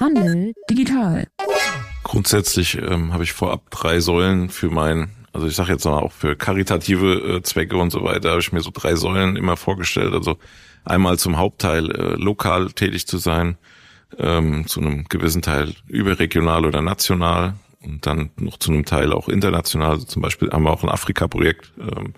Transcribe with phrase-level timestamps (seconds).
[0.00, 1.26] Handel digital.
[2.02, 6.12] Grundsätzlich ähm, habe ich vorab drei Säulen für mein, also ich sage jetzt mal auch
[6.12, 10.14] für karitative äh, Zwecke und so weiter, habe ich mir so drei Säulen immer vorgestellt.
[10.14, 10.38] Also
[10.84, 13.58] einmal zum Hauptteil äh, lokal tätig zu sein,
[14.18, 19.28] ähm, zu einem gewissen Teil überregional oder national und dann noch zu einem Teil auch
[19.28, 19.90] international.
[19.90, 21.72] Also zum Beispiel haben wir auch ein Afrika-Projekt.
[21.78, 22.14] Ähm,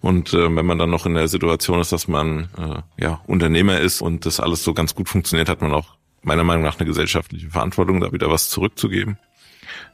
[0.00, 3.80] und äh, wenn man dann noch in der Situation ist, dass man äh, ja Unternehmer
[3.80, 6.86] ist und das alles so ganz gut funktioniert, hat man auch meiner Meinung nach eine
[6.86, 9.18] gesellschaftliche Verantwortung, da wieder was zurückzugeben.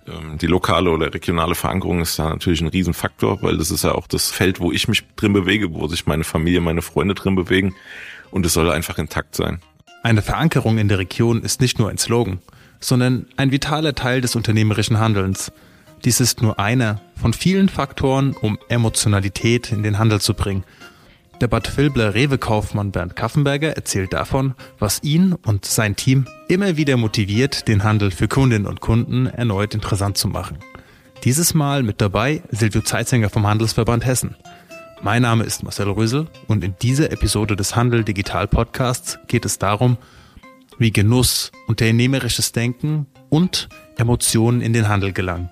[0.06, 3.92] Ähm, die lokale oder regionale Verankerung ist da natürlich ein Riesenfaktor, weil das ist ja
[3.92, 7.34] auch das Feld, wo ich mich drin bewege, wo sich meine Familie, meine Freunde drin
[7.34, 7.74] bewegen.
[8.30, 9.60] Und es soll einfach intakt sein.
[10.02, 12.38] Eine Verankerung in der Region ist nicht nur ein Slogan,
[12.78, 15.52] sondern ein vitaler Teil des unternehmerischen Handelns.
[16.04, 20.64] Dies ist nur einer von vielen Faktoren, um Emotionalität in den Handel zu bringen–
[21.40, 26.96] der Bad Vilbler Rewe-Kaufmann Bernd Kaffenberger erzählt davon, was ihn und sein Team immer wieder
[26.98, 30.58] motiviert, den Handel für Kundinnen und Kunden erneut interessant zu machen.
[31.24, 34.36] Dieses Mal mit dabei Silvio Zeitzinger vom Handelsverband Hessen.
[35.02, 39.58] Mein Name ist Marcel Rösel und in dieser Episode des Handel Digital Podcasts geht es
[39.58, 39.96] darum,
[40.78, 45.50] wie Genuss, unternehmerisches Denken und Emotionen in den Handel gelangen.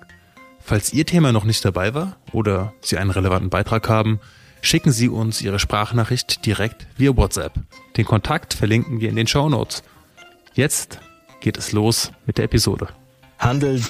[0.59, 4.19] Falls Ihr Thema noch nicht dabei war oder Sie einen relevanten Beitrag haben,
[4.61, 7.53] schicken Sie uns Ihre Sprachnachricht direkt via WhatsApp.
[7.97, 9.83] Den Kontakt verlinken wir in den Show Notes.
[10.53, 10.99] Jetzt
[11.39, 12.89] geht es los mit der Episode.
[13.37, 13.81] Handel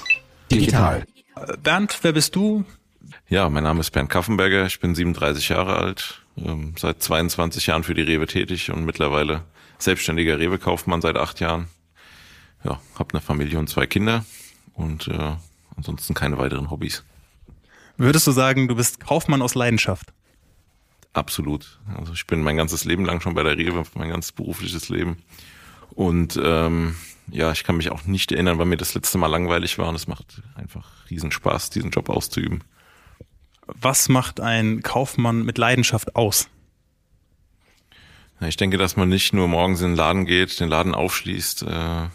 [0.51, 1.05] digital.
[1.63, 2.65] Bernd, wer bist du?
[3.27, 7.83] Ja, mein Name ist Bernd Kaffenberger, ich bin 37 Jahre alt, ähm, seit 22 Jahren
[7.83, 9.43] für die Rewe tätig und mittlerweile
[9.77, 11.67] selbstständiger Rewe-Kaufmann seit acht Jahren.
[12.63, 14.25] Ja, habe eine Familie und zwei Kinder
[14.73, 15.35] und äh,
[15.77, 17.03] ansonsten keine weiteren Hobbys.
[17.97, 20.13] Würdest du sagen, du bist Kaufmann aus Leidenschaft?
[21.13, 21.79] Absolut.
[21.97, 25.17] Also ich bin mein ganzes Leben lang schon bei der Rewe, mein ganzes berufliches Leben.
[25.89, 26.95] Und ähm,
[27.31, 29.95] ja, ich kann mich auch nicht erinnern, weil mir das letzte Mal langweilig war und
[29.95, 32.63] es macht einfach riesen Spaß, diesen Job auszuüben.
[33.65, 36.47] Was macht ein Kaufmann mit Leidenschaft aus?
[38.41, 42.07] Ich denke, dass man nicht nur morgens in den Laden geht, den Laden aufschließt, äh,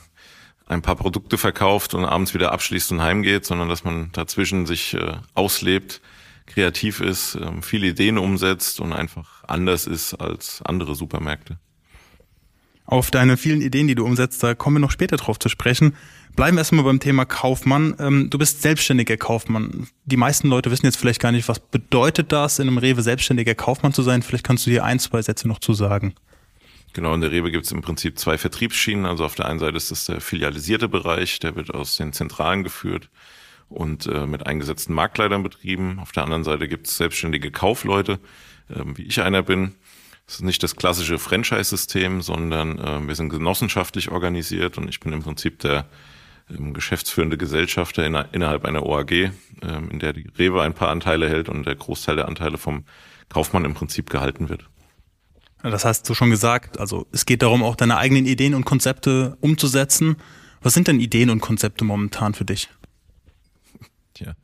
[0.66, 4.94] ein paar Produkte verkauft und abends wieder abschließt und heimgeht, sondern dass man dazwischen sich
[4.94, 6.00] äh, auslebt,
[6.46, 11.58] kreativ ist, ähm, viele Ideen umsetzt und einfach anders ist als andere Supermärkte.
[12.86, 15.96] Auf deine vielen Ideen, die du umsetzt, da kommen wir noch später drauf zu sprechen.
[16.36, 17.94] Bleiben wir erstmal beim Thema Kaufmann.
[17.98, 19.88] Ähm, du bist selbstständiger Kaufmann.
[20.04, 23.54] Die meisten Leute wissen jetzt vielleicht gar nicht, was bedeutet das, in einem Rewe selbstständiger
[23.54, 24.22] Kaufmann zu sein.
[24.22, 26.14] Vielleicht kannst du dir ein, zwei Sätze noch zu sagen.
[26.92, 29.06] Genau, in der Rewe gibt es im Prinzip zwei Vertriebsschienen.
[29.06, 32.64] Also auf der einen Seite ist das der filialisierte Bereich, der wird aus den Zentralen
[32.64, 33.08] geführt
[33.68, 35.98] und äh, mit eingesetzten Marktleitern betrieben.
[36.00, 38.20] Auf der anderen Seite gibt es selbstständige Kaufleute,
[38.68, 39.74] äh, wie ich einer bin.
[40.26, 45.12] Das ist nicht das klassische Franchise-System, sondern äh, wir sind genossenschaftlich organisiert und ich bin
[45.12, 45.86] im Prinzip der
[46.50, 49.32] ähm, geschäftsführende Gesellschafter in, innerhalb einer OAG, ähm,
[49.90, 52.84] in der die Rewe ein paar Anteile hält und der Großteil der Anteile vom
[53.28, 54.68] Kaufmann im Prinzip gehalten wird.
[55.62, 56.78] Das hast du schon gesagt.
[56.78, 60.16] Also es geht darum, auch deine eigenen Ideen und Konzepte umzusetzen.
[60.60, 62.68] Was sind denn Ideen und Konzepte momentan für dich?
[64.14, 64.34] Tja,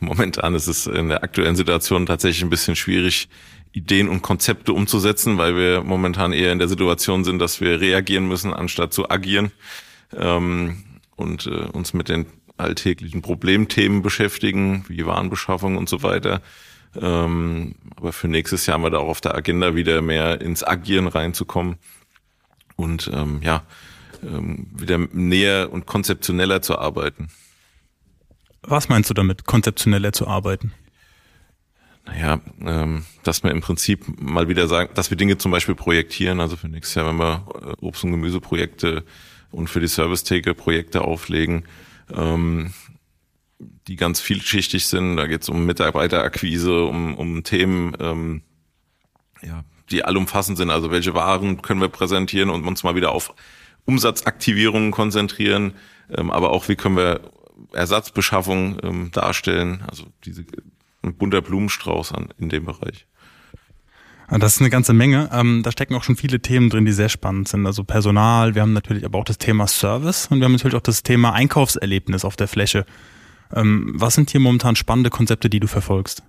[0.00, 3.28] momentan ist es in der aktuellen Situation tatsächlich ein bisschen schwierig,
[3.72, 8.28] Ideen und Konzepte umzusetzen, weil wir momentan eher in der Situation sind, dass wir reagieren
[8.28, 9.50] müssen, anstatt zu agieren
[10.14, 10.84] ähm,
[11.16, 12.26] und äh, uns mit den
[12.56, 16.40] alltäglichen Problemthemen beschäftigen, wie Warenbeschaffung und so weiter.
[17.00, 20.62] Ähm, aber für nächstes Jahr haben wir da auch auf der Agenda wieder mehr ins
[20.62, 21.76] Agieren reinzukommen
[22.76, 23.62] und ähm, ja,
[24.22, 27.28] ähm, wieder näher und konzeptioneller zu arbeiten.
[28.66, 30.72] Was meinst du damit, konzeptioneller zu arbeiten?
[32.06, 36.40] Naja, ähm, dass wir im Prinzip mal wieder sagen, dass wir Dinge zum Beispiel projektieren.
[36.40, 39.04] Also für nächstes Jahr, wenn wir äh, Obst- und Gemüseprojekte
[39.50, 41.64] und für die Servicetheke Projekte auflegen,
[42.12, 42.74] ähm,
[43.58, 45.16] die ganz vielschichtig sind.
[45.16, 48.42] Da geht es um Mitarbeiterakquise, um, um Themen, ähm,
[49.42, 50.70] ja, die allumfassend sind.
[50.70, 53.34] Also welche Waren können wir präsentieren und uns mal wieder auf
[53.86, 55.74] Umsatzaktivierungen konzentrieren,
[56.10, 57.20] ähm, aber auch wie können wir
[57.72, 59.84] Ersatzbeschaffung ähm, darstellen.
[59.86, 60.44] Also diese
[61.02, 63.06] ein bunter Blumenstrauß an, in dem Bereich.
[64.30, 65.28] Das ist eine ganze Menge.
[65.32, 67.66] Ähm, da stecken auch schon viele Themen drin, die sehr spannend sind.
[67.66, 70.80] Also Personal, wir haben natürlich aber auch das Thema Service und wir haben natürlich auch
[70.80, 72.86] das Thema Einkaufserlebnis auf der Fläche.
[73.54, 76.22] Ähm, was sind hier momentan spannende Konzepte, die du verfolgst?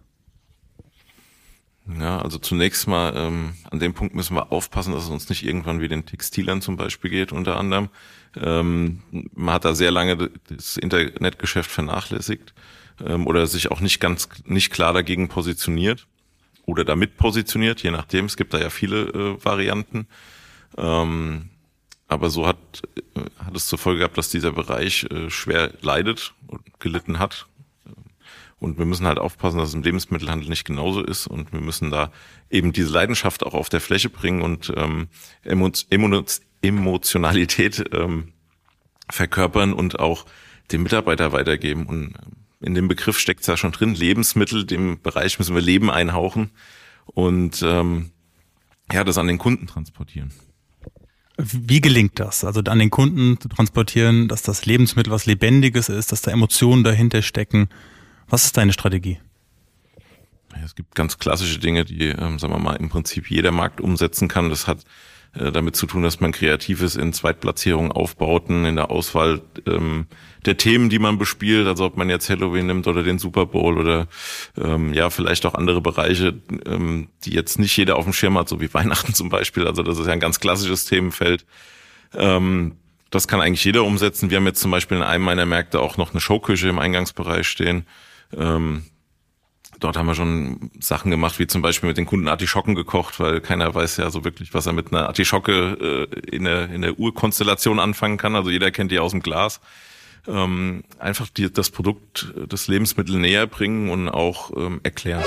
[1.88, 5.46] Ja, also zunächst mal ähm, an dem Punkt müssen wir aufpassen, dass es uns nicht
[5.46, 7.90] irgendwann wie den Textilern zum Beispiel geht, unter anderem.
[8.36, 12.56] Ähm, man hat da sehr lange das Internetgeschäft vernachlässigt
[13.06, 16.08] ähm, oder sich auch nicht ganz nicht klar dagegen positioniert
[16.66, 18.26] oder damit positioniert, je nachdem.
[18.26, 20.08] Es gibt da ja viele äh, Varianten.
[20.78, 21.50] Ähm,
[22.08, 22.58] aber so hat,
[23.16, 27.48] äh, hat es zur Folge gehabt, dass dieser Bereich äh, schwer leidet und gelitten hat.
[28.60, 31.28] Und wir müssen halt aufpassen, dass es im Lebensmittelhandel nicht genauso ist.
[31.28, 32.12] Und wir müssen da
[32.50, 35.07] eben diese Leidenschaft auch auf der Fläche bringen und ähm,
[36.62, 38.34] Emotionalität ähm,
[39.10, 40.25] verkörpern und auch
[40.72, 41.86] dem Mitarbeiter weitergeben.
[41.86, 42.13] Und
[42.62, 46.52] in dem Begriff steckt es ja schon drin, Lebensmittel, dem Bereich müssen wir Leben einhauchen
[47.06, 48.12] und ähm,
[48.92, 50.31] ja, das an den Kunden transportieren.
[51.38, 52.46] Wie gelingt das?
[52.46, 56.84] Also an den Kunden zu transportieren, dass das Lebensmittel was Lebendiges ist, dass da Emotionen
[56.84, 57.68] dahinter stecken.
[58.30, 59.19] Was ist deine Strategie?
[60.63, 64.27] Es gibt ganz klassische Dinge, die, ähm, sagen wir mal, im Prinzip jeder Markt umsetzen
[64.27, 64.50] kann.
[64.50, 64.80] Das hat
[65.36, 70.07] äh, damit zu tun, dass man Kreatives in Zweitplatzierungen, Aufbauten, in der Auswahl ähm,
[70.45, 73.77] der Themen, die man bespielt, also ob man jetzt Halloween nimmt oder den Super Bowl
[73.77, 74.07] oder
[74.57, 76.36] ähm, ja, vielleicht auch andere Bereiche,
[76.66, 79.68] ähm, die jetzt nicht jeder auf dem Schirm hat, so wie Weihnachten zum Beispiel.
[79.68, 81.45] Also das ist ja ein ganz klassisches Themenfeld.
[82.13, 82.78] Ähm,
[83.10, 84.30] das kann eigentlich jeder umsetzen.
[84.30, 87.48] Wir haben jetzt zum Beispiel in einem meiner Märkte auch noch eine Showküche im Eingangsbereich
[87.48, 87.86] stehen.
[88.38, 88.84] Ähm,
[89.80, 93.42] Dort haben wir schon Sachen gemacht, wie zum Beispiel mit den Kunden Artischocken gekocht, weil
[93.42, 96.98] keiner weiß ja so wirklich, was er mit einer Artischocke äh, in, der, in der
[96.98, 98.36] Urkonstellation anfangen kann.
[98.36, 99.60] Also jeder kennt die aus dem Glas.
[100.28, 105.24] Ähm, einfach die, das Produkt, das Lebensmittel näher bringen und auch ähm, erklären.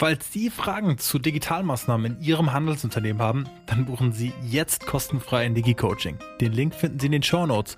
[0.00, 5.54] Falls Sie Fragen zu Digitalmaßnahmen in Ihrem Handelsunternehmen haben, dann buchen Sie jetzt kostenfrei ein
[5.54, 6.18] Digi-Coaching.
[6.40, 7.76] Den Link finden Sie in den Show Notes.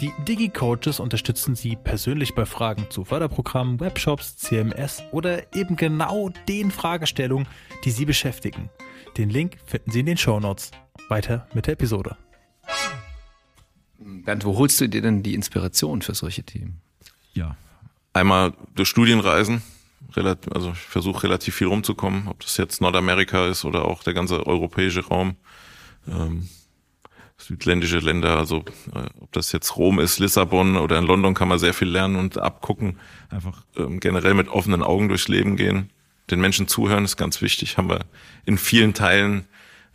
[0.00, 6.72] Die Digi-Coaches unterstützen Sie persönlich bei Fragen zu Förderprogrammen, Webshops, CMS oder eben genau den
[6.72, 7.46] Fragestellungen,
[7.84, 8.68] die Sie beschäftigen.
[9.16, 10.72] Den Link finden Sie in den Show Notes.
[11.08, 12.16] Weiter mit der Episode.
[13.96, 16.80] Bernd, wo holst du dir denn die Inspiration für solche Themen?
[17.32, 17.56] Ja,
[18.12, 19.62] einmal durch Studienreisen
[20.16, 24.14] relativ, also ich versuche relativ viel rumzukommen, ob das jetzt Nordamerika ist oder auch der
[24.14, 25.36] ganze europäische Raum,
[26.08, 26.48] ähm,
[27.38, 28.64] südländische Länder, also
[28.94, 32.16] äh, ob das jetzt Rom ist, Lissabon oder in London kann man sehr viel lernen
[32.16, 32.98] und abgucken,
[33.30, 35.90] einfach ähm, generell mit offenen Augen durchs Leben gehen.
[36.30, 38.00] Den Menschen zuhören ist ganz wichtig, haben wir
[38.44, 39.46] in vielen Teilen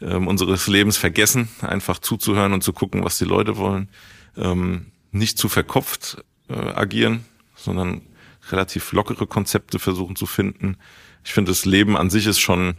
[0.01, 3.89] ähm, unseres Lebens vergessen, einfach zuzuhören und zu gucken, was die Leute wollen.
[4.37, 7.23] Ähm, nicht zu verkopft äh, agieren,
[7.55, 8.01] sondern
[8.51, 10.77] relativ lockere Konzepte versuchen zu finden.
[11.23, 12.75] Ich finde, das Leben an sich ist schon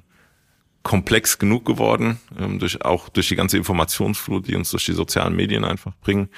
[0.82, 5.34] komplex genug geworden, ähm, durch, auch durch die ganze Informationsflut, die uns durch die sozialen
[5.34, 6.28] Medien einfach bringen.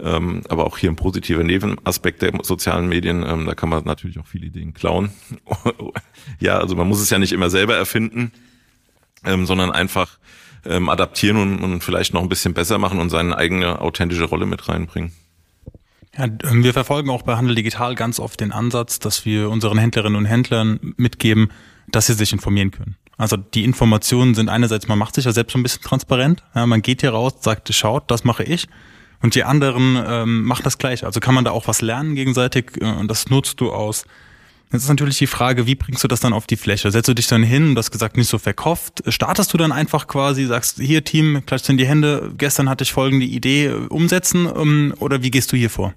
[0.00, 4.18] Ähm, aber auch hier ein positiver Nebenaspekt der sozialen Medien, ähm, da kann man natürlich
[4.18, 5.10] auch viele Ideen klauen.
[6.40, 8.32] ja, also man muss es ja nicht immer selber erfinden,
[9.24, 10.18] ähm, sondern einfach
[10.64, 14.46] ähm, adaptieren und, und vielleicht noch ein bisschen besser machen und seine eigene authentische Rolle
[14.46, 15.12] mit reinbringen.
[16.18, 19.78] Ja, ähm, wir verfolgen auch bei Handel Digital ganz oft den Ansatz, dass wir unseren
[19.78, 21.50] Händlerinnen und Händlern mitgeben,
[21.86, 22.96] dass sie sich informieren können.
[23.16, 26.42] Also die Informationen sind einerseits, man macht sich ja selbst so ein bisschen transparent.
[26.54, 28.68] Ja, man geht hier raus, sagt, schaut, das mache ich.
[29.22, 31.04] Und die anderen ähm, machen das gleich.
[31.04, 34.04] Also kann man da auch was lernen gegenseitig äh, und das nutzt du aus.
[34.70, 36.90] Jetzt ist natürlich die Frage, wie bringst du das dann auf die Fläche?
[36.90, 39.02] Setzt du dich dann hin, das gesagt nicht so verkauft?
[39.08, 42.92] Startest du dann einfach quasi, sagst, hier Team, klatscht in die Hände, gestern hatte ich
[42.92, 45.94] folgende Idee, umsetzen ähm, oder wie gehst du hier vor?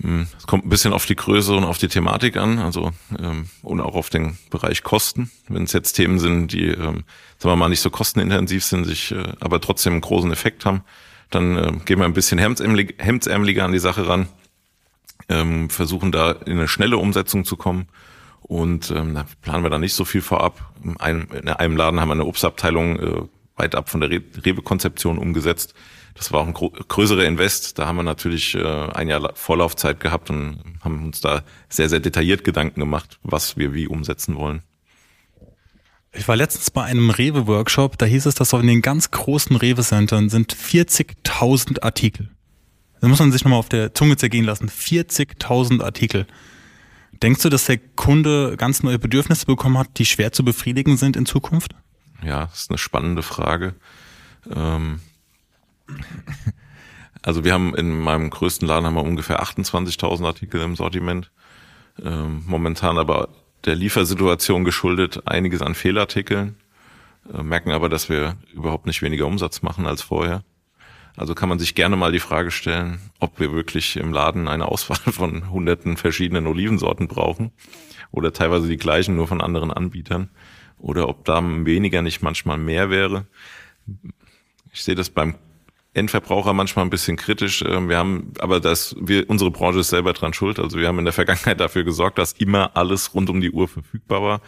[0.00, 3.46] Hm, es kommt ein bisschen auf die Größe und auf die Thematik an, also ähm,
[3.62, 5.30] und auch auf den Bereich Kosten.
[5.48, 7.04] Wenn es jetzt Themen sind, die, ähm,
[7.38, 10.82] sagen wir mal, nicht so kostenintensiv sind, sich äh, aber trotzdem einen großen Effekt haben,
[11.30, 14.28] dann äh, gehen wir ein bisschen hemdsärmeliger an die Sache ran,
[15.28, 17.86] ähm, versuchen da in eine schnelle Umsetzung zu kommen
[18.42, 20.72] und ähm, da planen wir da nicht so viel vorab.
[20.82, 23.22] In einem, in einem Laden haben wir eine Obstabteilung äh,
[23.56, 25.74] weit ab von der Rewe-Konzeption umgesetzt
[26.14, 27.78] das war auch ein größerer Invest.
[27.78, 32.00] Da haben wir natürlich äh, ein Jahr Vorlaufzeit gehabt und haben uns da sehr, sehr
[32.00, 34.62] detailliert Gedanken gemacht, was wir wie umsetzen wollen.
[36.12, 40.28] Ich war letztens bei einem Rewe-Workshop, da hieß es, dass in den ganz großen Rewe-Centern
[40.28, 42.30] sind 40.000 Artikel.
[43.00, 44.68] Da muss man sich nochmal auf der Zunge zergehen lassen.
[44.68, 46.26] 40.000 Artikel.
[47.22, 51.16] Denkst du, dass der Kunde ganz neue Bedürfnisse bekommen hat, die schwer zu befriedigen sind
[51.16, 51.74] in Zukunft?
[52.24, 53.74] Ja, das ist eine spannende Frage.
[54.54, 55.00] Ähm
[57.22, 61.30] also wir haben in meinem größten Laden haben wir ungefähr 28.000 Artikel im Sortiment.
[62.02, 63.28] Ähm, momentan aber
[63.64, 66.56] der Liefersituation geschuldet einiges an Fehlartikeln,
[67.32, 70.44] äh, merken aber, dass wir überhaupt nicht weniger Umsatz machen als vorher.
[71.16, 74.66] Also kann man sich gerne mal die Frage stellen, ob wir wirklich im Laden eine
[74.66, 77.52] Auswahl von hunderten verschiedenen Olivensorten brauchen
[78.10, 80.30] oder teilweise die gleichen nur von anderen Anbietern
[80.78, 83.26] oder ob da weniger nicht manchmal mehr wäre.
[84.72, 85.36] Ich sehe das beim
[85.94, 87.62] Endverbraucher manchmal ein bisschen kritisch.
[87.62, 90.58] Ähm, wir haben, aber das, wir, unsere Branche ist selber dran schuld.
[90.58, 93.68] Also wir haben in der Vergangenheit dafür gesorgt, dass immer alles rund um die Uhr
[93.68, 94.40] verfügbar war.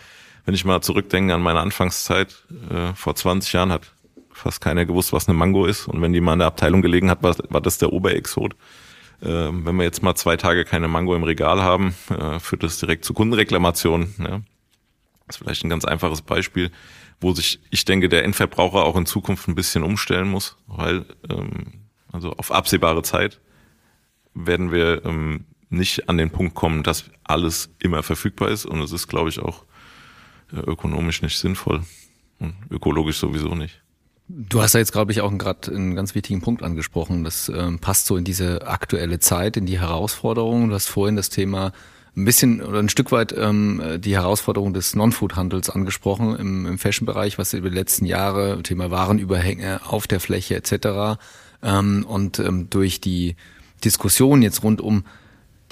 [0.45, 3.93] Wenn ich mal zurückdenke an meine Anfangszeit, äh, vor 20 Jahren hat
[4.33, 5.89] fast keiner gewusst, was eine Mango ist.
[5.89, 8.55] Und wenn die mal in der Abteilung gelegen hat, war, das der Oberexot.
[9.23, 12.79] Ähm, wenn wir jetzt mal zwei Tage keine Mango im Regal haben, äh, führt das
[12.79, 14.15] direkt zu Kundenreklamationen.
[15.27, 16.71] Das ist vielleicht ein ganz einfaches Beispiel,
[17.21, 21.87] wo sich, ich denke, der Endverbraucher auch in Zukunft ein bisschen umstellen muss, weil ähm,
[22.13, 23.41] also auf absehbare Zeit
[24.35, 28.67] werden wir ähm, nicht an den Punkt kommen, dass alles immer verfügbar ist.
[28.67, 29.65] Und es ist, glaube ich, auch
[30.53, 31.83] äh, ökonomisch nicht sinnvoll
[32.39, 33.83] und ökologisch sowieso nicht.
[34.29, 37.23] Du hast ja jetzt, glaube ich, auch gerade einen ganz wichtigen Punkt angesprochen.
[37.23, 40.69] Das ähm, passt so in diese aktuelle Zeit, in die Herausforderungen.
[40.69, 41.73] Du hast vorhin das Thema
[42.17, 47.37] ein bisschen oder ein Stück weit ähm, die Herausforderung des Non-Food-Handels angesprochen im, im Fashion-Bereich,
[47.39, 51.21] was über die letzten Jahre, Thema Warenüberhänge auf der Fläche etc.
[51.63, 53.37] Ähm, und ähm, durch die
[53.85, 55.05] Diskussion jetzt rund um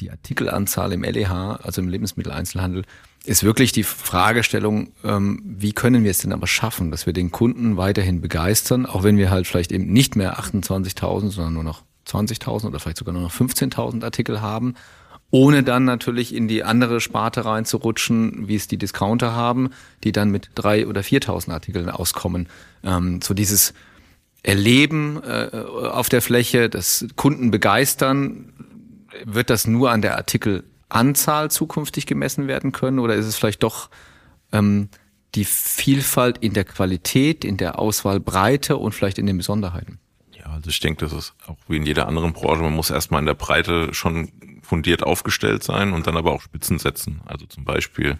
[0.00, 2.84] die Artikelanzahl im LEH, also im Lebensmitteleinzelhandel,
[3.24, 7.30] ist wirklich die Fragestellung, ähm, wie können wir es denn aber schaffen, dass wir den
[7.30, 11.82] Kunden weiterhin begeistern, auch wenn wir halt vielleicht eben nicht mehr 28.000, sondern nur noch
[12.06, 14.74] 20.000 oder vielleicht sogar nur noch 15.000 Artikel haben,
[15.30, 19.70] ohne dann natürlich in die andere Sparte reinzurutschen, wie es die Discounter haben,
[20.04, 22.48] die dann mit drei oder 4.000 Artikeln auskommen.
[22.84, 23.74] Ähm, so dieses
[24.42, 28.52] Erleben äh, auf der Fläche, das Kunden begeistern,
[29.24, 33.90] wird das nur an der Artikelanzahl zukünftig gemessen werden können oder ist es vielleicht doch
[34.52, 34.88] ähm,
[35.34, 39.98] die Vielfalt in der Qualität, in der Auswahlbreite und vielleicht in den Besonderheiten?
[40.32, 42.62] Ja, also ich denke, das ist auch wie in jeder anderen Branche.
[42.62, 44.30] Man muss erstmal in der Breite schon
[44.64, 47.20] fundiert aufgestellt sein und dann aber auch Spitzen setzen.
[47.26, 48.18] Also zum Beispiel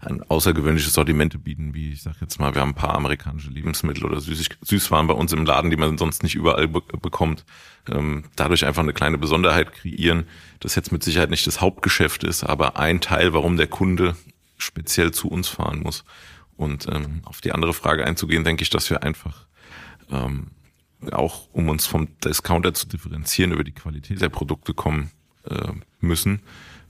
[0.00, 4.04] ein außergewöhnliches Sortimente bieten, wie ich sage jetzt mal, wir haben ein paar amerikanische Lebensmittel
[4.04, 7.44] oder Süß Süßwaren bei uns im Laden, die man sonst nicht überall be bekommt.
[7.90, 10.26] Ähm, dadurch einfach eine kleine Besonderheit kreieren,
[10.60, 14.16] das jetzt mit Sicherheit nicht das Hauptgeschäft ist, aber ein Teil, warum der Kunde
[14.56, 16.04] speziell zu uns fahren muss.
[16.56, 19.46] Und ähm, auf die andere Frage einzugehen, denke ich, dass wir einfach
[20.10, 20.48] ähm,
[21.12, 25.10] auch, um uns vom Discounter zu differenzieren, über die Qualität der Produkte kommen
[25.48, 26.40] äh, müssen.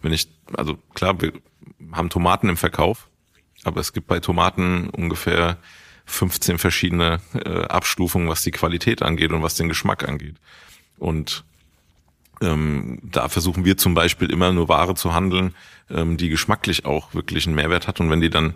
[0.02, 1.32] Wenn ich, also klar, wir
[1.92, 3.08] haben Tomaten im Verkauf,
[3.64, 5.56] aber es gibt bei Tomaten ungefähr
[6.06, 10.36] 15 verschiedene äh, Abstufungen, was die Qualität angeht und was den Geschmack angeht.
[10.98, 11.44] Und
[12.42, 15.54] ähm, da versuchen wir zum Beispiel immer nur Ware zu handeln,
[15.90, 18.00] ähm, die geschmacklich auch wirklich einen Mehrwert hat.
[18.00, 18.54] Und wenn die dann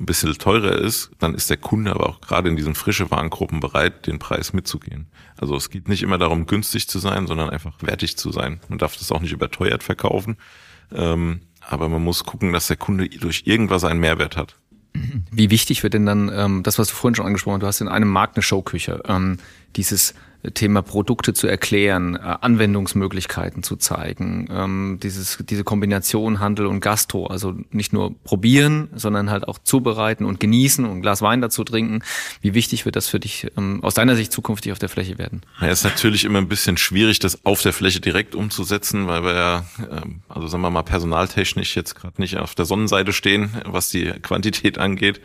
[0.00, 3.60] ein bisschen teurer ist, dann ist der Kunde aber auch gerade in diesen frische Warengruppen
[3.60, 5.08] bereit, den Preis mitzugehen.
[5.36, 8.60] Also es geht nicht immer darum, günstig zu sein, sondern einfach wertig zu sein.
[8.68, 10.36] Man darf das auch nicht überteuert verkaufen.
[10.92, 14.56] Ähm, aber man muss gucken, dass der Kunde durch irgendwas einen Mehrwert hat.
[15.30, 17.80] Wie wichtig wird denn dann ähm, das, was du vorhin schon angesprochen hast, du hast
[17.80, 19.38] in einem Markt eine Showküche, ähm,
[19.76, 20.14] dieses
[20.54, 27.26] Thema Produkte zu erklären, äh, Anwendungsmöglichkeiten zu zeigen, ähm, dieses, diese Kombination Handel und Gastro,
[27.26, 31.62] also nicht nur probieren, sondern halt auch zubereiten und genießen und ein Glas Wein dazu
[31.64, 32.02] trinken.
[32.40, 35.42] Wie wichtig wird das für dich ähm, aus deiner Sicht zukünftig auf der Fläche werden?
[35.60, 39.34] Ja, ist natürlich immer ein bisschen schwierig, das auf der Fläche direkt umzusetzen, weil wir
[39.34, 43.90] ja, ähm, also sagen wir mal, personaltechnisch jetzt gerade nicht auf der Sonnenseite stehen, was
[43.90, 45.20] die Quantität angeht.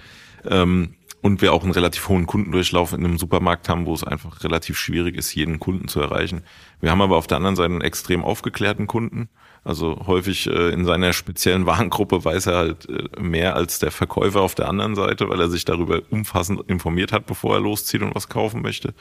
[0.48, 0.96] Ähm,
[1.26, 4.78] und wir auch einen relativ hohen Kundendurchlauf in einem Supermarkt haben, wo es einfach relativ
[4.78, 6.44] schwierig ist, jeden Kunden zu erreichen.
[6.82, 9.30] Wir haben aber auf der anderen Seite einen extrem aufgeklärten Kunden.
[9.64, 14.42] Also häufig äh, in seiner speziellen Warengruppe weiß er halt äh, mehr als der Verkäufer
[14.42, 18.14] auf der anderen Seite, weil er sich darüber umfassend informiert hat, bevor er loszieht und
[18.14, 18.94] was kaufen möchte.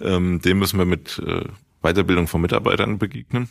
[0.00, 1.44] Ähm, dem müssen wir mit äh,
[1.80, 3.50] Weiterbildung von Mitarbeitern begegnen.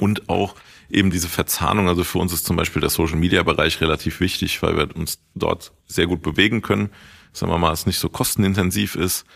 [0.00, 0.54] Und auch
[0.88, 1.86] eben diese Verzahnung.
[1.88, 5.18] Also für uns ist zum Beispiel der Social Media Bereich relativ wichtig, weil wir uns
[5.34, 6.88] dort sehr gut bewegen können
[7.36, 9.26] sagen wir mal, es nicht so kostenintensiv ist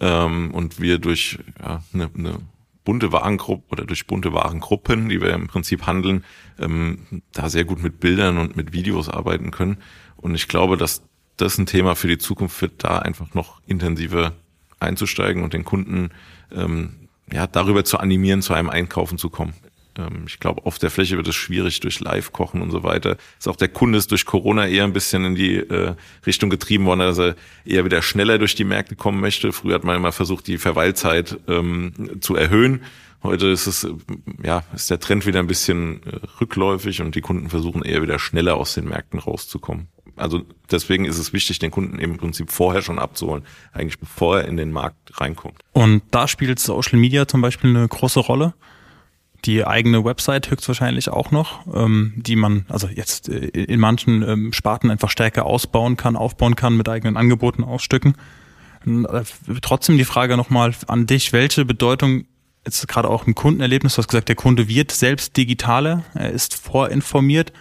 [0.00, 2.38] ähm, und wir durch ja, eine, eine
[2.84, 6.24] bunte Warengruppe oder durch bunte Warengruppen, die wir im Prinzip handeln,
[6.58, 9.78] ähm, da sehr gut mit Bildern und mit Videos arbeiten können.
[10.16, 11.02] Und ich glaube, dass
[11.36, 14.32] das ein Thema für die Zukunft wird, da einfach noch intensiver
[14.78, 16.10] einzusteigen und den Kunden
[16.52, 19.54] ähm, ja darüber zu animieren, zu einem Einkaufen zu kommen.
[20.00, 23.16] Ähm, ich glaube, auf der Fläche wird es schwierig durch Live-Kochen und so weiter.
[23.38, 25.94] Ist auch der Kunde ist durch Corona eher ein bisschen in die äh,
[26.26, 29.52] Richtung getrieben worden, dass er eher wieder schneller durch die Märkte kommen möchte.
[29.52, 32.82] Früher hat man immer versucht, die Verweilzeit ähm, zu erhöhen.
[33.22, 33.86] Heute ist es,
[34.42, 38.18] ja, ist der Trend wieder ein bisschen äh, rückläufig und die Kunden versuchen eher wieder
[38.18, 39.88] schneller aus den Märkten rauszukommen.
[40.16, 44.48] Also deswegen ist es wichtig, den Kunden im Prinzip vorher schon abzuholen, eigentlich bevor er
[44.48, 45.60] in den Markt reinkommt.
[45.72, 48.54] Und da spielt Social Media zum Beispiel eine große Rolle
[49.44, 54.52] die eigene Website höchstwahrscheinlich auch noch, ähm, die man also jetzt äh, in manchen ähm,
[54.52, 58.14] Sparten einfach stärker ausbauen kann, aufbauen kann, mit eigenen Angeboten ausstücken.
[58.86, 59.22] Äh,
[59.62, 62.24] trotzdem die Frage nochmal an dich, welche Bedeutung
[62.64, 66.54] jetzt gerade auch im Kundenerlebnis, du hast gesagt, der Kunde wird selbst digitaler, er ist
[66.54, 67.52] vorinformiert.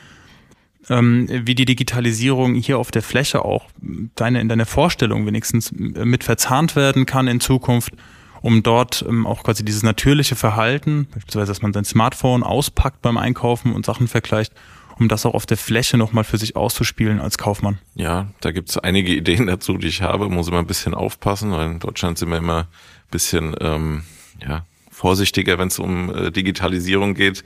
[0.89, 3.67] ähm, wie die Digitalisierung hier auf der Fläche auch
[4.15, 7.93] deine, in deiner Vorstellung wenigstens mit verzahnt werden kann in Zukunft,
[8.41, 13.17] um dort ähm, auch quasi dieses natürliche Verhalten, beispielsweise, dass man sein Smartphone auspackt beim
[13.17, 14.53] Einkaufen und Sachen vergleicht,
[14.97, 17.79] um das auch auf der Fläche nochmal für sich auszuspielen als Kaufmann?
[17.95, 20.29] Ja, da gibt's einige Ideen dazu, die ich habe.
[20.29, 24.03] Muss immer ein bisschen aufpassen, weil in Deutschland sind wir immer ein bisschen ähm,
[24.45, 27.43] ja, vorsichtiger, wenn es um äh, Digitalisierung geht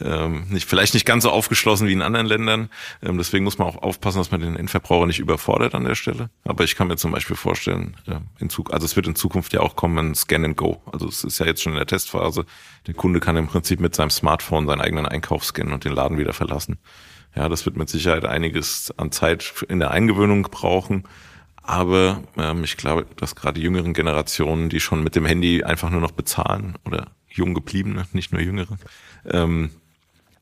[0.00, 2.70] ähm, nicht, vielleicht nicht ganz so aufgeschlossen wie in anderen Ländern.
[3.02, 6.30] Ähm, deswegen muss man auch aufpassen, dass man den Endverbraucher nicht überfordert an der Stelle.
[6.44, 9.52] Aber ich kann mir zum Beispiel vorstellen, äh, in Zug, also es wird in Zukunft
[9.52, 10.82] ja auch kommen, Scan and Go.
[10.92, 12.44] Also es ist ja jetzt schon in der Testphase.
[12.86, 16.18] Der Kunde kann im Prinzip mit seinem Smartphone seinen eigenen Einkauf scannen und den Laden
[16.18, 16.78] wieder verlassen.
[17.34, 21.04] Ja, das wird mit Sicherheit einiges an Zeit in der Eingewöhnung brauchen.
[21.62, 26.00] Aber ähm, ich glaube, dass gerade jüngeren Generationen, die schon mit dem Handy einfach nur
[26.00, 28.78] noch bezahlen oder jung gebliebene, nicht nur jüngere,
[29.26, 29.70] ähm,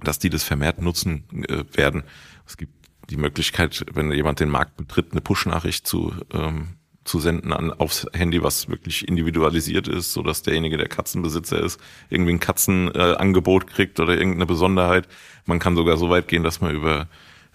[0.05, 2.05] dass die das vermehrt nutzen äh, werden.
[2.47, 2.73] Es gibt
[3.11, 8.07] die Möglichkeit, wenn jemand den Markt betritt, eine Push-Nachricht zu, ähm, zu senden an, aufs
[8.13, 13.67] Handy, was wirklich individualisiert ist, so dass derjenige, der Katzenbesitzer ist, irgendwie ein Katzenangebot äh,
[13.67, 15.09] kriegt oder irgendeine Besonderheit.
[15.45, 17.09] Man kann sogar so weit gehen, dass man über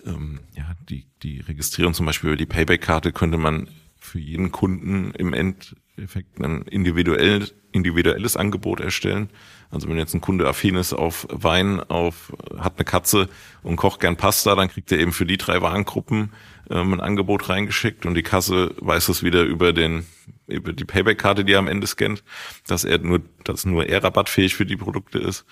[0.06, 5.12] ähm, ja, die, die Registrierung zum Beispiel über die Payback-Karte könnte man für jeden Kunden
[5.12, 9.30] im Endeffekt ein individuell, individuelles Angebot erstellen
[9.72, 13.30] also wenn jetzt ein Kunde affin ist auf Wein, auf hat eine Katze
[13.62, 16.34] und kocht gern Pasta, dann kriegt er eben für die drei Warengruppen
[16.70, 20.06] ähm, ein Angebot reingeschickt und die Kasse weiß es wieder über den
[20.48, 22.24] über die Payback-Karte, die er am Ende scannt,
[22.68, 25.46] dass er nur, dass nur er rabattfähig für die Produkte ist.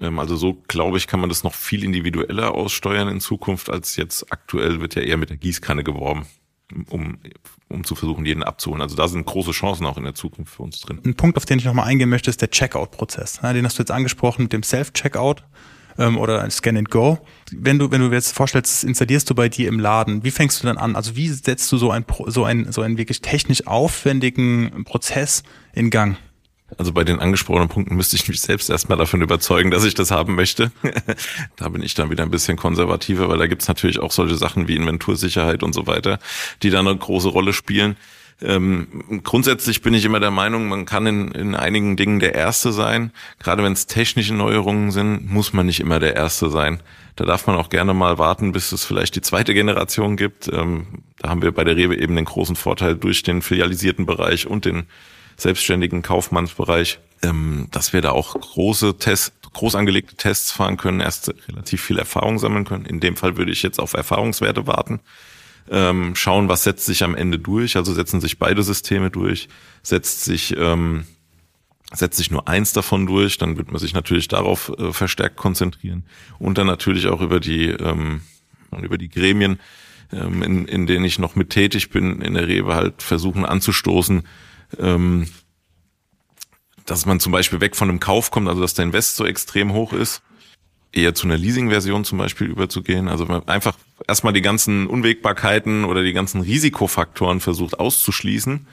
[0.00, 3.96] Ähm, also so glaube ich, kann man das noch viel individueller aussteuern in Zukunft als
[3.96, 6.26] jetzt aktuell wird ja eher mit der Gießkanne geworben
[6.90, 7.18] um,
[7.68, 8.82] um zu versuchen, jeden abzuholen.
[8.82, 11.00] Also da sind große Chancen auch in der Zukunft für uns drin.
[11.04, 13.40] Ein Punkt, auf den ich nochmal eingehen möchte, ist der Checkout-Prozess.
[13.42, 15.44] den hast du jetzt angesprochen mit dem Self-Checkout
[15.98, 17.18] ähm, oder Scan and Go.
[17.52, 20.66] Wenn du, wenn du jetzt vorstellst, installierst du bei dir im Laden, wie fängst du
[20.66, 20.96] dann an?
[20.96, 25.90] Also wie setzt du so ein, so ein, so einen wirklich technisch aufwendigen Prozess in
[25.90, 26.16] Gang?
[26.76, 30.10] Also bei den angesprochenen Punkten müsste ich mich selbst erstmal davon überzeugen, dass ich das
[30.10, 30.70] haben möchte.
[31.56, 34.68] da bin ich dann wieder ein bisschen konservativer, weil da gibt's natürlich auch solche Sachen
[34.68, 36.18] wie Inventursicherheit und so weiter,
[36.62, 37.96] die da eine große Rolle spielen.
[38.40, 42.72] Ähm, grundsätzlich bin ich immer der Meinung, man kann in, in einigen Dingen der Erste
[42.72, 43.12] sein.
[43.40, 46.80] Gerade wenn es technische Neuerungen sind, muss man nicht immer der Erste sein.
[47.16, 50.48] Da darf man auch gerne mal warten, bis es vielleicht die zweite Generation gibt.
[50.52, 50.86] Ähm,
[51.18, 54.66] da haben wir bei der Rewe eben den großen Vorteil durch den filialisierten Bereich und
[54.66, 54.86] den
[55.38, 61.32] selbstständigen Kaufmannsbereich, ähm, dass wir da auch große Tests, groß angelegte Tests fahren können, erst
[61.48, 62.84] relativ viel Erfahrung sammeln können.
[62.84, 65.00] In dem Fall würde ich jetzt auf Erfahrungswerte warten,
[65.70, 67.76] ähm, schauen, was setzt sich am Ende durch.
[67.76, 69.48] Also setzen sich beide Systeme durch,
[69.82, 71.06] setzt sich ähm,
[71.94, 76.04] setzt sich nur eins davon durch, dann wird man sich natürlich darauf äh, verstärkt konzentrieren
[76.38, 78.20] und dann natürlich auch über die ähm,
[78.82, 79.58] über die Gremien,
[80.12, 84.24] ähm, in, in denen ich noch mit tätig bin, in der Rewe halt versuchen anzustoßen,
[84.78, 85.28] ähm,
[86.84, 89.72] dass man zum Beispiel weg von einem Kauf kommt, also dass der Invest so extrem
[89.72, 90.22] hoch ist,
[90.92, 93.08] eher zu einer Leasing-Version zum Beispiel überzugehen.
[93.08, 93.76] Also man einfach
[94.06, 98.66] erstmal die ganzen Unwägbarkeiten oder die ganzen Risikofaktoren versucht auszuschließen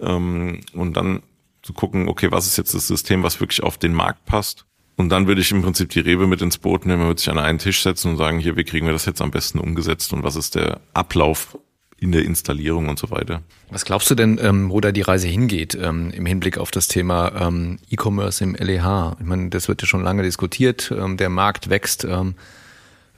[0.00, 1.22] ähm, und dann
[1.62, 4.66] zu gucken, okay, was ist jetzt das System, was wirklich auf den Markt passt.
[4.96, 7.38] Und dann würde ich im Prinzip die Rewe mit ins Boot nehmen, würde sich an
[7.38, 10.22] einen Tisch setzen und sagen, hier, wie kriegen wir das jetzt am besten umgesetzt und
[10.22, 11.58] was ist der Ablauf
[11.98, 13.42] in der Installierung und so weiter.
[13.70, 16.88] Was glaubst du denn, ähm, wo da die Reise hingeht ähm, im Hinblick auf das
[16.88, 19.16] Thema ähm, E-Commerce im LEH?
[19.18, 20.92] Ich meine, das wird ja schon lange diskutiert.
[20.96, 22.34] Ähm, der Markt wächst ähm,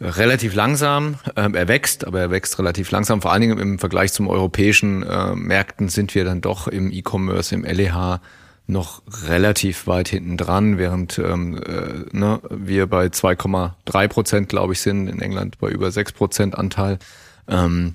[0.01, 1.17] relativ langsam.
[1.35, 3.21] Ähm, er wächst, aber er wächst relativ langsam.
[3.21, 7.55] Vor allen Dingen im Vergleich zum europäischen äh, Märkten sind wir dann doch im E-Commerce,
[7.55, 8.21] im LEH
[8.69, 14.81] noch relativ weit hinten dran, während ähm, äh, ne, wir bei 2,3 Prozent, glaube ich,
[14.81, 16.99] sind, in England bei über 6 Prozent Anteil.
[17.49, 17.95] Ähm,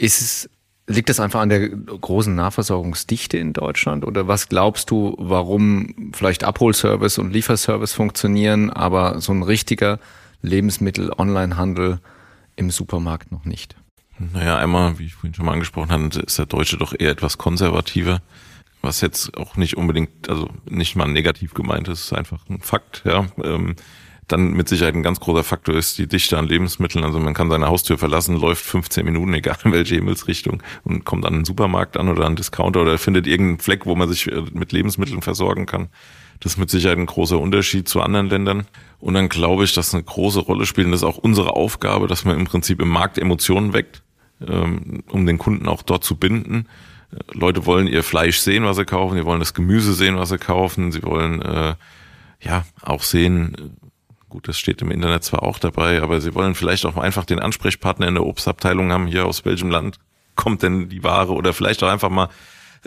[0.00, 0.50] ist es,
[0.86, 6.42] liegt das einfach an der großen Nahversorgungsdichte in Deutschland oder was glaubst du, warum vielleicht
[6.42, 10.00] Abholservice und Lieferservice funktionieren, aber so ein richtiger
[10.42, 12.00] Lebensmittel-Online-Handel
[12.56, 13.76] im Supermarkt noch nicht?
[14.18, 17.38] Naja, einmal, wie ich vorhin schon mal angesprochen hatte, ist der Deutsche doch eher etwas
[17.38, 18.20] konservativer,
[18.82, 23.02] was jetzt auch nicht unbedingt, also nicht mal negativ gemeint ist, ist einfach ein Fakt,
[23.04, 23.26] ja.
[23.44, 23.76] Ähm,
[24.32, 27.04] dann mit Sicherheit ein ganz großer Faktor ist die Dichte an Lebensmitteln.
[27.04, 31.26] Also man kann seine Haustür verlassen, läuft 15 Minuten, egal in welche Himmelsrichtung, und kommt
[31.26, 34.42] an einen Supermarkt an oder einen Discounter oder findet irgendeinen Fleck, wo man sich äh,
[34.52, 35.88] mit Lebensmitteln versorgen kann.
[36.40, 38.66] Das ist mit Sicherheit ein großer Unterschied zu anderen Ländern.
[38.98, 42.06] Und dann glaube ich, dass eine große Rolle spielt, und das ist auch unsere Aufgabe,
[42.06, 44.02] dass man im Prinzip im Markt Emotionen weckt,
[44.46, 46.66] ähm, um den Kunden auch dort zu binden.
[47.12, 50.30] Äh, Leute wollen ihr Fleisch sehen, was sie kaufen, sie wollen das Gemüse sehen, was
[50.30, 51.74] sie kaufen, sie wollen äh,
[52.42, 53.76] ja auch sehen,
[54.30, 57.40] gut, das steht im Internet zwar auch dabei, aber sie wollen vielleicht auch einfach den
[57.40, 59.98] Ansprechpartner in der Obstabteilung haben, hier aus welchem Land
[60.36, 62.28] kommt denn die Ware oder vielleicht auch einfach mal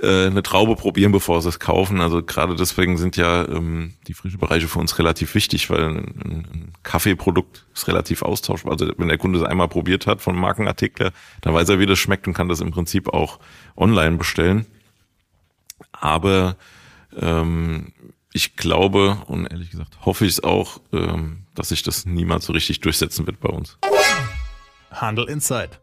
[0.02, 2.02] äh, eine Traube probieren, bevor sie es kaufen.
[2.02, 5.98] Also gerade deswegen sind ja ähm, die frischen Bereiche für uns relativ wichtig, weil ein,
[5.98, 8.72] ein Kaffeeprodukt ist relativ austauschbar.
[8.72, 12.00] Also wenn der Kunde es einmal probiert hat von Markenartikler, dann weiß er, wie das
[12.00, 13.40] schmeckt und kann das im Prinzip auch
[13.78, 14.66] online bestellen.
[15.92, 16.56] Aber
[17.20, 17.94] ähm,
[18.34, 22.52] ich glaube und ehrlich gesagt hoffe ich es auch, ähm, dass sich das niemals so
[22.54, 23.78] richtig durchsetzen wird bei uns.
[24.91, 25.80] Handel Insight.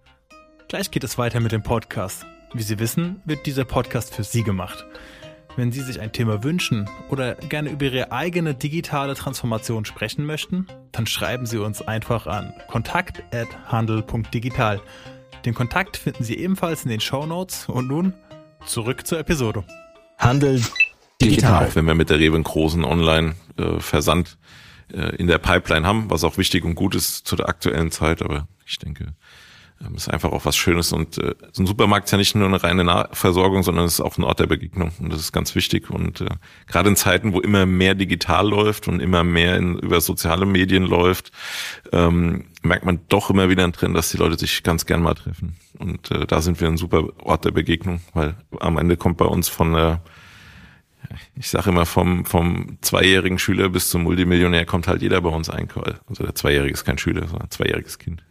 [0.69, 2.27] Gleich geht es weiter mit dem Podcast.
[2.53, 4.85] Wie Sie wissen, wird dieser Podcast für Sie gemacht.
[5.57, 10.67] Wenn Sie sich ein Thema wünschen oder gerne über Ihre eigene digitale Transformation sprechen möchten,
[10.93, 14.81] dann schreiben Sie uns einfach an kontakt@handel.digital.
[15.45, 18.15] Den Kontakt finden Sie ebenfalls in den Show Notes und nun
[18.65, 19.65] zurück zur Episode.
[20.19, 20.61] Handel
[21.21, 21.67] digital.
[21.67, 24.39] Auch wenn wir mit der Rewe einen großen Online-Versand
[24.93, 28.23] äh, in der Pipeline haben, was auch wichtig und gut ist zu der aktuellen Zeit,
[28.23, 29.15] aber ich denke,
[29.85, 32.47] ähm, ist einfach auch was Schönes und äh, so ein Supermarkt ist ja nicht nur
[32.47, 35.55] eine reine Nahversorgung, sondern es ist auch ein Ort der Begegnung und das ist ganz
[35.55, 36.29] wichtig und äh,
[36.67, 40.85] gerade in Zeiten, wo immer mehr digital läuft und immer mehr in, über soziale Medien
[40.85, 41.33] läuft,
[41.93, 45.15] ähm, merkt man doch immer wieder einen Trend, dass die Leute sich ganz gern mal
[45.15, 49.17] treffen und äh, da sind wir ein super Ort der Begegnung, weil am Ende kommt
[49.17, 50.03] bei uns von der
[51.35, 55.51] ich sage immer, vom, vom zweijährigen Schüler bis zum Multimillionär kommt halt jeder bei uns
[55.51, 55.99] einkaufen.
[56.09, 58.23] Also der Zweijährige ist kein Schüler, sondern ein zweijähriges Kind.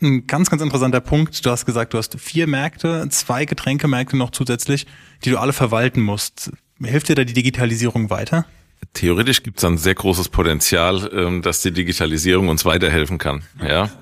[0.00, 1.44] Ein ganz, ganz interessanter Punkt.
[1.44, 4.86] Du hast gesagt, du hast vier Märkte, zwei Getränkemärkte noch zusätzlich,
[5.24, 6.52] die du alle verwalten musst.
[6.82, 8.46] Hilft dir da die Digitalisierung weiter?
[8.94, 13.42] Theoretisch gibt es ein sehr großes Potenzial, ähm, dass die Digitalisierung uns weiterhelfen kann.
[13.62, 13.90] Ja.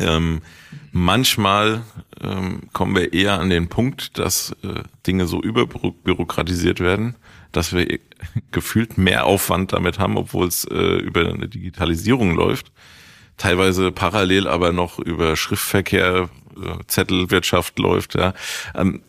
[0.00, 0.42] Ähm,
[0.94, 1.82] manchmal
[2.22, 7.16] ähm, kommen wir eher an den Punkt, dass äh, Dinge so überbürokratisiert werden,
[7.52, 7.98] dass wir
[8.50, 12.72] gefühlt mehr Aufwand damit haben, obwohl es äh, über eine Digitalisierung läuft
[13.36, 18.14] teilweise parallel aber noch über Schriftverkehr, äh, Zettelwirtschaft läuft.
[18.14, 18.34] Ja.
[18.74, 19.02] Ähm,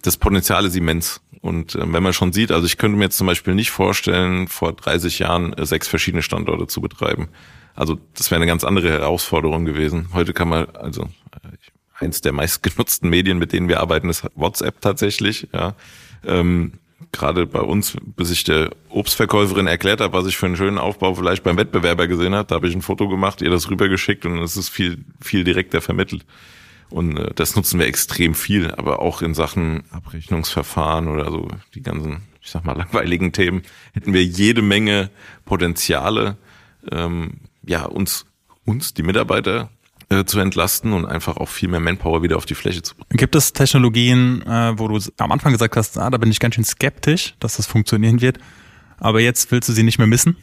[0.00, 1.20] das Potenzial ist immens.
[1.40, 4.48] Und äh, wenn man schon sieht, also ich könnte mir jetzt zum Beispiel nicht vorstellen,
[4.48, 7.28] vor 30 Jahren äh, sechs verschiedene Standorte zu betreiben.
[7.74, 10.08] Also das wäre eine ganz andere Herausforderung gewesen.
[10.12, 11.08] Heute kann man, also
[11.98, 15.48] eins der meistgenutzten Medien, mit denen wir arbeiten, ist WhatsApp tatsächlich.
[15.52, 15.74] Ja.
[16.24, 16.74] Ähm,
[17.12, 21.14] gerade bei uns, bis ich der Obstverkäuferin erklärt habe, was ich für einen schönen Aufbau
[21.14, 24.38] vielleicht beim Wettbewerber gesehen habe, da habe ich ein Foto gemacht, ihr das rübergeschickt und
[24.38, 26.24] es ist viel, viel direkter vermittelt.
[26.92, 31.82] Und äh, das nutzen wir extrem viel, aber auch in Sachen Abrechnungsverfahren oder so die
[31.82, 33.62] ganzen, ich sag mal, langweiligen Themen
[33.94, 35.10] hätten wir jede Menge
[35.44, 36.36] Potenziale,
[36.90, 38.26] ähm, ja, uns,
[38.64, 39.70] uns, die Mitarbeiter
[40.10, 43.16] äh, zu entlasten und einfach auch viel mehr Manpower wieder auf die Fläche zu bringen.
[43.16, 46.56] Gibt es Technologien, äh, wo du am Anfang gesagt hast, ah, da bin ich ganz
[46.56, 48.38] schön skeptisch, dass das funktionieren wird,
[48.98, 50.36] aber jetzt willst du sie nicht mehr missen?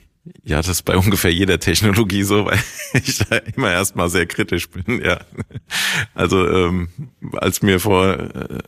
[0.44, 2.60] Ja, das ist bei ungefähr jeder Technologie so, weil
[2.94, 5.20] ich da immer erstmal sehr kritisch bin, ja.
[6.14, 6.90] Also ähm,
[7.34, 8.60] als mir vor äh,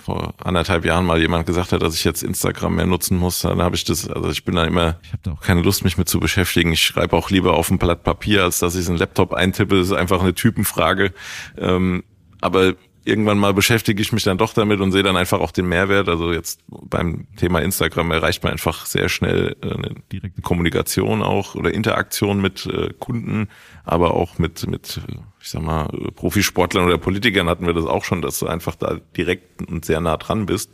[0.00, 3.62] vor anderthalb Jahren mal jemand gesagt hat, dass ich jetzt Instagram mehr nutzen muss, dann
[3.62, 5.98] habe ich das, also ich bin da immer, ich habe da auch keine Lust, mich
[5.98, 6.72] mit zu beschäftigen.
[6.72, 9.34] Ich schreibe auch lieber auf ein Blatt Papier, als dass ich es in einen Laptop
[9.34, 9.78] eintippe.
[9.78, 11.12] Das ist einfach eine Typenfrage.
[11.56, 12.02] Ähm,
[12.40, 15.66] aber irgendwann mal beschäftige ich mich dann doch damit und sehe dann einfach auch den
[15.66, 16.08] Mehrwert.
[16.08, 21.54] Also jetzt beim Thema Instagram erreicht man einfach sehr schnell äh, eine direkte Kommunikation auch
[21.54, 23.48] oder Interaktion mit äh, Kunden,
[23.84, 25.00] aber auch mit, mit,
[25.40, 28.98] ich sag mal, Profisportlern oder Politikern hatten wir das auch schon, dass du einfach da
[29.16, 30.70] direkt und sehr nah dran bist.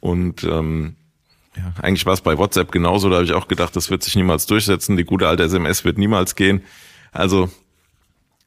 [0.00, 0.96] Und ähm,
[1.56, 4.16] ja, eigentlich war es bei WhatsApp genauso, da habe ich auch gedacht, das wird sich
[4.16, 6.62] niemals durchsetzen, die gute alte SMS wird niemals gehen.
[7.12, 7.50] Also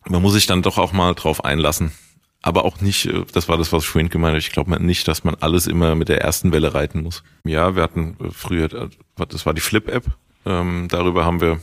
[0.07, 1.91] man muss sich dann doch auch mal drauf einlassen
[2.45, 5.23] aber auch nicht, äh, das war das, was vorhin gemeint habe, ich glaube nicht, dass
[5.23, 7.23] man alles immer mit der ersten Welle reiten muss.
[7.43, 8.89] Ja, wir hatten äh, früher, äh,
[9.27, 10.05] das war die Flip-App,
[10.45, 11.59] ähm, darüber haben wir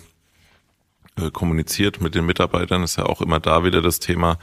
[1.34, 4.38] kommuniziert mit den Mitarbeitern, ist ja auch immer da wieder das Thema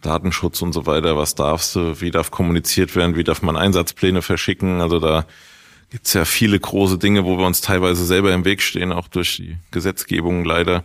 [0.00, 4.22] Datenschutz und so weiter, was darfst du, wie darf kommuniziert werden, wie darf man Einsatzpläne
[4.22, 5.26] verschicken, also da
[5.90, 9.36] gibt's ja viele große Dinge, wo wir uns teilweise selber im Weg stehen, auch durch
[9.36, 10.84] die Gesetzgebung leider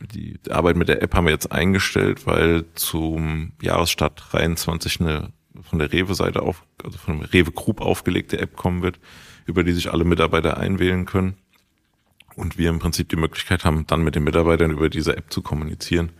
[0.00, 5.78] die, Arbeit mit der App haben wir jetzt eingestellt, weil zum Jahresstart 23 eine von
[5.78, 8.98] der Rewe-Seite auf, also von der Rewe Group aufgelegte App kommen wird,
[9.46, 11.36] über die sich alle Mitarbeiter einwählen können.
[12.34, 15.40] Und wir im Prinzip die Möglichkeit haben, dann mit den Mitarbeitern über diese App zu
[15.40, 16.12] kommunizieren.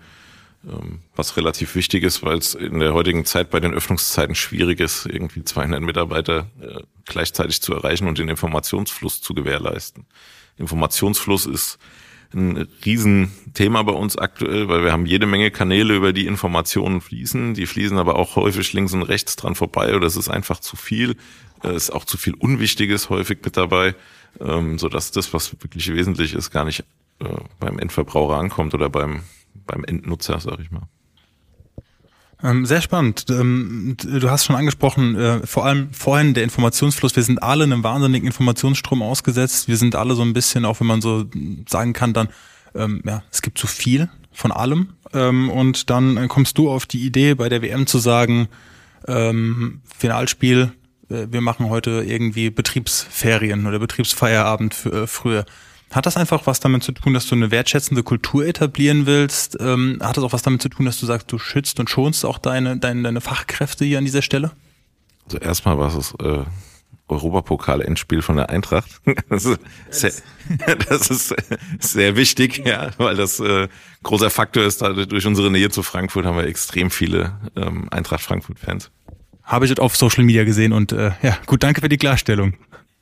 [0.67, 4.81] Ähm, was relativ wichtig ist, weil es in der heutigen Zeit bei den Öffnungszeiten schwierig
[4.81, 10.07] ist, irgendwie 200 Mitarbeiter äh, gleichzeitig zu erreichen und den Informationsfluss zu gewährleisten.
[10.57, 11.79] Informationsfluss ist
[12.37, 17.55] ein Riesenthema bei uns aktuell, weil wir haben jede Menge Kanäle, über die Informationen fließen.
[17.55, 20.77] Die fließen aber auch häufig links und rechts dran vorbei oder es ist einfach zu
[20.77, 21.17] viel.
[21.63, 23.95] Es ist auch zu viel Unwichtiges häufig mit dabei,
[24.41, 26.85] ähm, so dass das, was wirklich wesentlich ist, gar nicht
[27.21, 27.25] äh,
[27.59, 29.23] beim Endverbraucher ankommt oder beim,
[29.67, 30.89] beim Endnutzer, sag ich mal.
[32.47, 33.27] Ähm, sehr spannend.
[33.29, 37.17] Ähm, du hast schon angesprochen, äh, vor allem vorhin der Informationsfluss.
[37.17, 39.67] Wir sind alle einem wahnsinnigen Informationsstrom ausgesetzt.
[39.67, 41.25] Wir sind alle so ein bisschen, auch wenn man so
[41.69, 42.29] sagen kann, dann,
[42.75, 44.91] ähm, ja, es gibt zu viel von allem.
[45.13, 48.49] Und dann kommst du auf die Idee, bei der WM zu sagen,
[49.07, 50.73] Finalspiel,
[51.09, 55.45] äh, wir machen heute irgendwie Betriebsferien oder Betriebsfeierabend für, äh, früher.
[55.93, 59.57] Hat das einfach was damit zu tun, dass du eine wertschätzende Kultur etablieren willst?
[59.61, 62.25] Ähm, hat das auch was damit zu tun, dass du sagst, du schützt und schonst
[62.25, 64.51] auch deine, deine, deine Fachkräfte hier an dieser Stelle?
[65.27, 66.45] Also erstmal war es äh,
[67.09, 69.01] Europapokal-Endspiel von der Eintracht.
[69.29, 70.13] Das ist, sehr,
[70.89, 71.35] das ist
[71.81, 73.69] sehr wichtig, ja, weil das äh,
[74.03, 74.83] großer Faktor ist.
[74.83, 78.91] Durch unsere Nähe zu Frankfurt haben wir extrem viele ähm, Eintracht Frankfurt-Fans.
[79.43, 82.55] Habe ich das auf Social Media gesehen und äh, ja, gut, danke für die Klarstellung.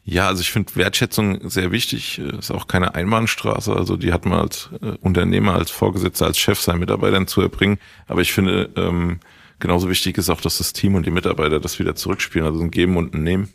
[0.07, 2.19] Ja, also ich finde Wertschätzung sehr wichtig.
[2.19, 3.75] Ist auch keine Einbahnstraße.
[3.75, 7.79] Also die hat man als äh, Unternehmer, als Vorgesetzter, als Chef seinen Mitarbeitern zu erbringen.
[8.07, 9.21] Aber ich finde, ähm,
[9.61, 12.47] genauso wichtig ist auch, dass das Team und die Mitarbeiter das wieder zurückspielen.
[12.47, 13.49] Also ein Geben und ein Nehmen.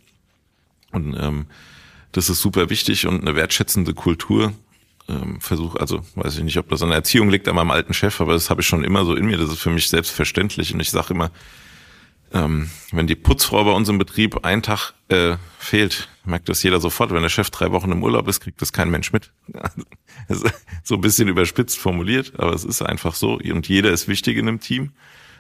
[0.92, 1.46] Und ähm,
[2.12, 4.54] das ist super wichtig und eine wertschätzende Kultur.
[5.08, 7.94] Ähm, Versuch, also weiß ich nicht, ob das an der Erziehung liegt an meinem alten
[7.94, 9.38] Chef, aber das habe ich schon immer so in mir.
[9.38, 10.74] Das ist für mich selbstverständlich.
[10.74, 11.30] Und ich sage immer,
[12.34, 16.80] ähm, wenn die Putzfrau bei uns im Betrieb einen Tag äh, fehlt, merkt das jeder
[16.80, 17.12] sofort.
[17.12, 19.32] Wenn der Chef drei Wochen im Urlaub ist, kriegt das kein Mensch mit.
[20.84, 23.34] so ein bisschen überspitzt formuliert, aber es ist einfach so.
[23.34, 24.92] Und jeder ist wichtig in einem Team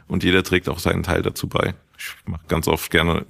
[0.07, 1.75] und jeder trägt auch seinen Teil dazu bei.
[1.97, 3.25] Ich mache ganz oft gerne,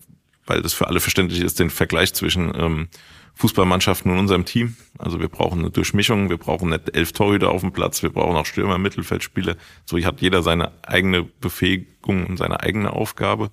[0.46, 2.88] weil das für alle verständlich ist, den Vergleich zwischen ähm,
[3.36, 4.76] Fußballmannschaften in unserem Team.
[4.98, 8.36] Also wir brauchen eine Durchmischung, wir brauchen nicht elf Torhüter auf dem Platz, wir brauchen
[8.36, 9.56] auch Stürmer, Mittelfeldspieler.
[9.86, 13.52] So hat jeder seine eigene Befähigung und seine eigene Aufgabe.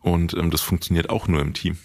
[0.00, 1.78] Und ähm, das funktioniert auch nur im Team.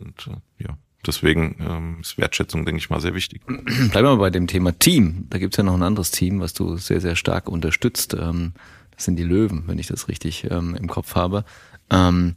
[0.00, 3.42] Und äh, ja, deswegen ähm, ist Wertschätzung, denke ich mal, sehr wichtig.
[3.46, 5.26] Bleiben wir mal bei dem Thema Team.
[5.30, 8.14] Da gibt's ja noch ein anderes Team, was du sehr, sehr stark unterstützt.
[8.14, 8.52] Ähm,
[8.90, 11.44] das sind die Löwen, wenn ich das richtig ähm, im Kopf habe.
[11.90, 12.36] Ähm,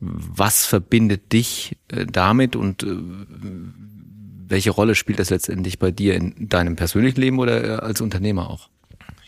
[0.00, 2.96] was verbindet dich äh, damit und äh,
[4.48, 8.50] welche Rolle spielt das letztendlich bei dir in deinem persönlichen Leben oder äh, als Unternehmer
[8.50, 8.68] auch?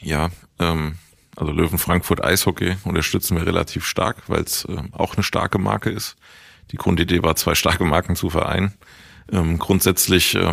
[0.01, 0.97] Ja, ähm,
[1.37, 5.91] also Löwen Frankfurt Eishockey unterstützen wir relativ stark, weil es äh, auch eine starke Marke
[5.91, 6.17] ist.
[6.71, 8.75] Die Grundidee war, zwei starke Marken zu vereinen.
[9.33, 10.53] Ähm, grundsätzlich äh,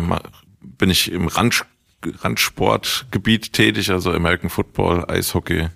[0.60, 1.64] bin ich im Rand,
[2.04, 5.68] Randsportgebiet tätig, also American Football, Eishockey,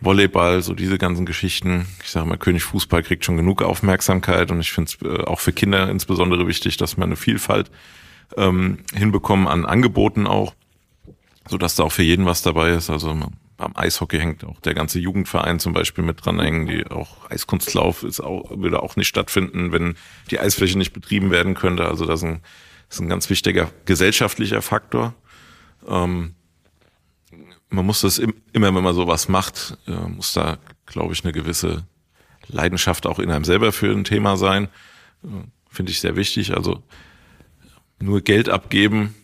[0.00, 1.86] Volleyball, so diese ganzen Geschichten.
[2.02, 5.40] Ich sage mal, König Fußball kriegt schon genug Aufmerksamkeit und ich finde es äh, auch
[5.40, 7.70] für Kinder insbesondere wichtig, dass wir eine Vielfalt
[8.36, 10.54] ähm, hinbekommen an Angeboten auch,
[11.48, 12.90] so dass da auch für jeden was dabei ist.
[12.90, 13.18] Also
[13.60, 18.02] beim Eishockey hängt auch der ganze Jugendverein zum Beispiel mit dran hängen, die auch Eiskunstlauf
[18.02, 19.96] ist auch, würde auch nicht stattfinden, wenn
[20.30, 21.86] die Eisfläche nicht betrieben werden könnte.
[21.86, 22.40] Also das ist ein,
[22.88, 25.14] das ist ein ganz wichtiger gesellschaftlicher Faktor.
[25.86, 26.34] Ähm,
[27.68, 31.84] man muss das immer, wenn man sowas macht, äh, muss da, glaube ich, eine gewisse
[32.48, 34.68] Leidenschaft auch in einem selber für ein Thema sein.
[35.22, 35.28] Äh,
[35.68, 36.56] Finde ich sehr wichtig.
[36.56, 36.82] Also
[38.00, 39.14] nur Geld abgeben,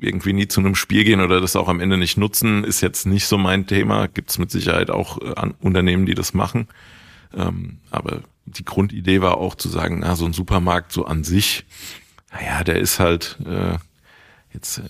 [0.00, 3.06] irgendwie nie zu einem Spiel gehen oder das auch am Ende nicht nutzen, ist jetzt
[3.06, 4.08] nicht so mein Thema.
[4.08, 6.68] Gibt es mit Sicherheit auch äh, Unternehmen, die das machen.
[7.34, 11.64] Ähm, aber die Grundidee war auch zu sagen, na, so ein Supermarkt so an sich,
[12.32, 13.78] naja, der ist halt äh,
[14.52, 14.82] jetzt äh,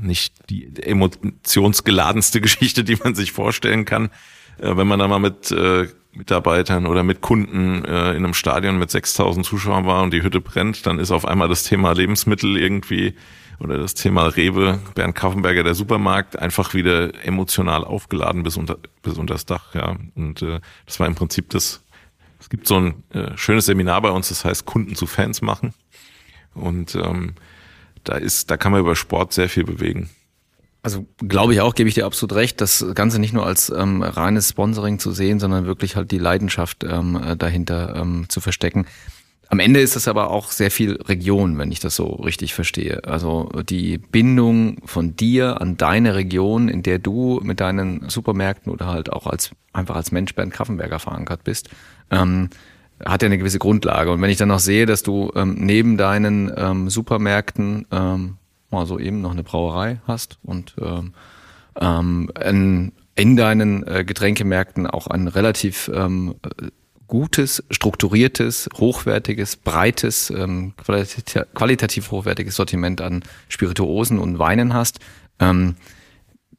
[0.00, 4.10] nicht die emotionsgeladenste Geschichte, die man sich vorstellen kann.
[4.58, 8.78] Äh, wenn man da mal mit äh, Mitarbeitern oder mit Kunden äh, in einem Stadion
[8.78, 12.56] mit 6000 Zuschauern war und die Hütte brennt, dann ist auf einmal das Thema Lebensmittel
[12.56, 13.14] irgendwie
[13.60, 19.18] oder das Thema Rewe, Bernd Kaffenberger, der Supermarkt, einfach wieder emotional aufgeladen bis unter bis
[19.18, 19.74] unter das Dach.
[19.74, 21.82] Ja, und äh, das war im Prinzip das.
[22.40, 25.74] Es gibt so ein äh, schönes Seminar bei uns, das heißt Kunden zu Fans machen.
[26.54, 27.34] Und ähm,
[28.02, 30.08] da ist, da kann man über Sport sehr viel bewegen.
[30.82, 34.02] Also glaube ich auch, gebe ich dir absolut recht, das Ganze nicht nur als ähm,
[34.02, 38.86] reines Sponsoring zu sehen, sondern wirklich halt die Leidenschaft ähm, äh, dahinter ähm, zu verstecken.
[39.50, 43.02] Am Ende ist es aber auch sehr viel Region, wenn ich das so richtig verstehe.
[43.04, 48.86] Also die Bindung von dir an deine Region, in der du mit deinen Supermärkten oder
[48.86, 51.68] halt auch als einfach als Mensch Bernd Kaffenberger verankert bist,
[52.12, 52.50] ähm,
[53.04, 54.12] hat ja eine gewisse Grundlage.
[54.12, 58.36] Und wenn ich dann noch sehe, dass du ähm, neben deinen ähm, Supermärkten ähm,
[58.70, 61.12] also eben noch eine Brauerei hast und ähm,
[61.80, 66.36] ähm, in, in deinen äh, Getränkemärkten auch ein relativ ähm,
[67.10, 75.00] gutes, strukturiertes, hochwertiges, breites, ähm, qualitativ, qualitativ hochwertiges Sortiment an Spirituosen und Weinen hast.
[75.40, 75.74] Ähm,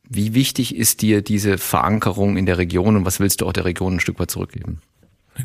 [0.08, 3.66] wie wichtig ist dir diese Verankerung in der Region und was willst du auch der
[3.66, 4.82] Region ein Stück weit zurückgeben?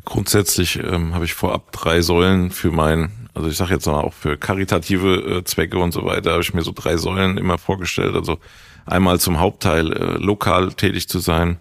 [0.05, 4.13] Grundsätzlich ähm, habe ich vorab drei Säulen für mein, also ich sage jetzt mal auch
[4.13, 8.17] für karitative äh, Zwecke und so weiter, habe ich mir so drei Säulen immer vorgestellt.
[8.17, 8.39] Also
[8.85, 11.59] einmal zum Hauptteil äh, lokal tätig zu sein,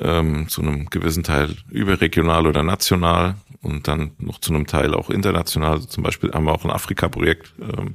[0.00, 5.10] ähm, zu einem gewissen Teil überregional oder national und dann noch zu einem Teil auch
[5.10, 5.80] international.
[5.82, 7.94] Zum Beispiel haben wir auch ein Afrika-Projekt, ähm,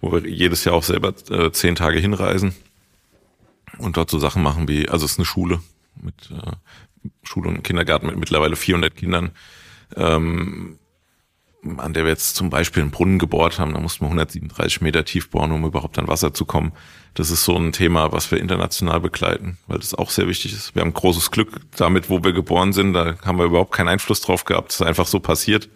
[0.00, 2.54] wo wir jedes Jahr auch selber äh, zehn Tage hinreisen
[3.78, 5.60] und dort so Sachen machen wie, also es ist eine Schule
[6.00, 6.52] mit äh,
[7.22, 9.30] Schule und Kindergarten mit mittlerweile 400 Kindern,
[9.96, 10.78] ähm,
[11.64, 13.74] an der wir jetzt zum Beispiel einen Brunnen gebohrt haben.
[13.74, 16.72] Da mussten wir 137 Meter tief bohren, um überhaupt an Wasser zu kommen.
[17.14, 20.74] Das ist so ein Thema, was wir international begleiten, weil das auch sehr wichtig ist.
[20.74, 22.94] Wir haben großes Glück damit, wo wir geboren sind.
[22.94, 24.70] Da haben wir überhaupt keinen Einfluss drauf gehabt.
[24.70, 25.68] Das ist einfach so passiert.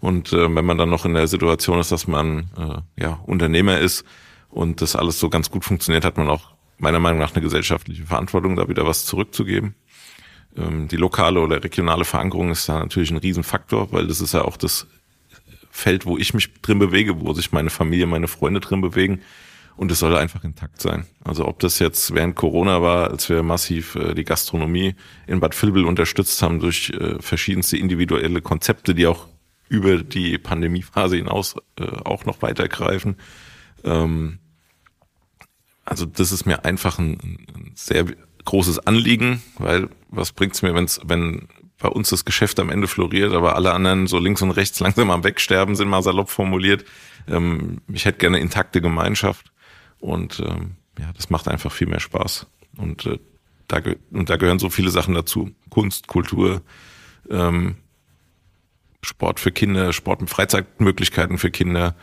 [0.00, 3.78] Und äh, wenn man dann noch in der Situation ist, dass man äh, ja Unternehmer
[3.78, 4.04] ist
[4.48, 8.06] und das alles so ganz gut funktioniert, hat man auch meiner Meinung nach eine gesellschaftliche
[8.06, 9.74] Verantwortung, da wieder was zurückzugeben.
[10.56, 14.42] Ähm, die lokale oder regionale Verankerung ist da natürlich ein Riesenfaktor, weil das ist ja
[14.42, 14.88] auch das
[15.70, 19.20] Feld, wo ich mich drin bewege, wo sich meine Familie, meine Freunde drin bewegen.
[19.76, 21.06] Und es soll einfach intakt sein.
[21.24, 24.94] Also ob das jetzt während Corona war, als wir massiv äh, die Gastronomie
[25.26, 29.26] in Bad Vilbel unterstützt haben durch äh, verschiedenste individuelle Konzepte, die auch
[29.70, 33.16] über die Pandemiephase hinaus äh, auch noch weitergreifen.
[33.84, 34.38] Ähm,
[35.86, 37.12] also das ist mir einfach ein,
[37.54, 38.04] ein sehr
[38.44, 41.48] großes Anliegen, weil was bringt's mir, wenn's, wenn
[41.80, 45.10] bei uns das Geschäft am Ende floriert, aber alle anderen so links und rechts langsam
[45.10, 46.84] am Wegsterben sind, mal salopp formuliert.
[47.26, 49.50] Ähm, ich hätte gerne intakte Gemeinschaft
[49.98, 52.46] und ähm, ja, das macht einfach viel mehr Spaß.
[52.76, 53.18] Und, äh,
[53.68, 55.50] da, und da gehören so viele Sachen dazu.
[55.70, 56.62] Kunst, Kultur,
[57.30, 57.76] ähm,
[59.02, 61.96] Sport für Kinder, Sport mit Freizeitmöglichkeiten für Kinder,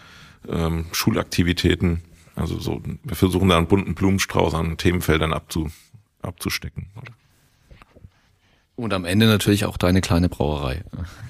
[0.47, 2.01] ähm, Schulaktivitäten.
[2.35, 5.69] Also so, wir versuchen da einen bunten Blumenstrauß an Themenfeldern abzu,
[6.21, 6.87] abzustecken.
[6.95, 7.16] Oder?
[8.77, 10.83] Und am Ende natürlich auch deine kleine Brauerei.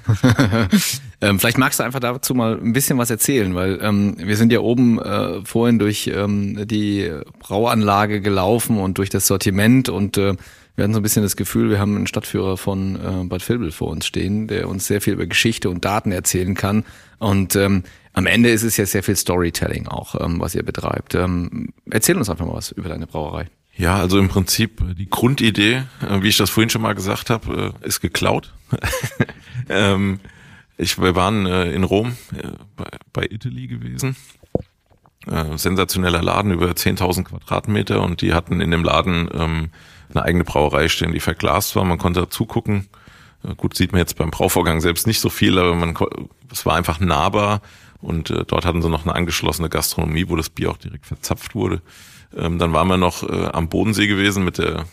[1.21, 4.51] ähm, vielleicht magst du einfach dazu mal ein bisschen was erzählen, weil ähm, wir sind
[4.51, 10.35] ja oben äh, vorhin durch ähm, die Brauanlage gelaufen und durch das Sortiment und äh,
[10.75, 13.71] wir hatten so ein bisschen das Gefühl, wir haben einen Stadtführer von äh, Bad Vilbel
[13.71, 16.83] vor uns stehen, der uns sehr viel über Geschichte und Daten erzählen kann.
[17.17, 21.15] Und ähm, am Ende ist es ja sehr viel Storytelling auch, ähm, was ihr betreibt.
[21.15, 23.47] Ähm, erzähl uns einfach mal was über deine Brauerei.
[23.77, 27.29] Ja, also im Prinzip äh, die Grundidee, äh, wie ich das vorhin schon mal gesagt
[27.29, 28.53] habe, äh, ist geklaut.
[29.69, 30.19] ähm,
[30.77, 32.15] ich, wir waren in Rom
[33.11, 34.15] bei, Italy gewesen.
[35.55, 39.69] sensationeller Laden über 10.000 Quadratmeter und die hatten in dem Laden ähm,
[40.13, 41.83] eine eigene Brauerei stehen, die verglast war.
[41.83, 42.89] Man konnte da zugucken.
[43.55, 45.97] Gut, sieht man jetzt beim Brauvorgang selbst nicht so viel, aber man,
[46.51, 47.61] es war einfach nahbar
[47.99, 51.81] und dort hatten sie noch eine angeschlossene Gastronomie, wo das Bier auch direkt verzapft wurde.
[52.35, 54.85] Ähm, dann waren wir noch äh, am Bodensee gewesen mit der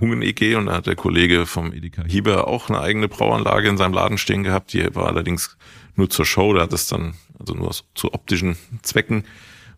[0.00, 3.78] Hungen EG und da hat der Kollege vom Edeka Hieber auch eine eigene Brauanlage in
[3.78, 4.72] seinem Laden stehen gehabt.
[4.72, 5.56] Die war allerdings
[5.94, 9.24] nur zur Show, da hat es dann, also nur zu optischen Zwecken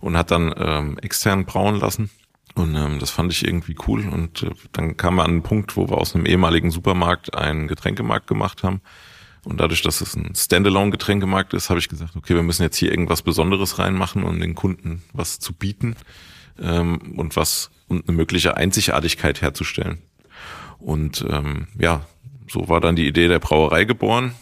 [0.00, 2.10] und hat dann ähm, extern brauen lassen.
[2.54, 4.08] Und ähm, das fand ich irgendwie cool.
[4.08, 7.68] Und äh, dann kam wir an einen Punkt, wo wir aus einem ehemaligen Supermarkt einen
[7.68, 8.80] Getränkemarkt gemacht haben.
[9.44, 12.90] Und dadurch, dass es ein Standalone-Getränkemarkt ist, habe ich gesagt, okay, wir müssen jetzt hier
[12.90, 15.96] irgendwas Besonderes reinmachen, um den Kunden was zu bieten
[16.60, 19.98] ähm, und was und eine mögliche Einzigartigkeit herzustellen.
[20.78, 22.06] Und ähm, ja,
[22.50, 24.34] so war dann die Idee der Brauerei geboren.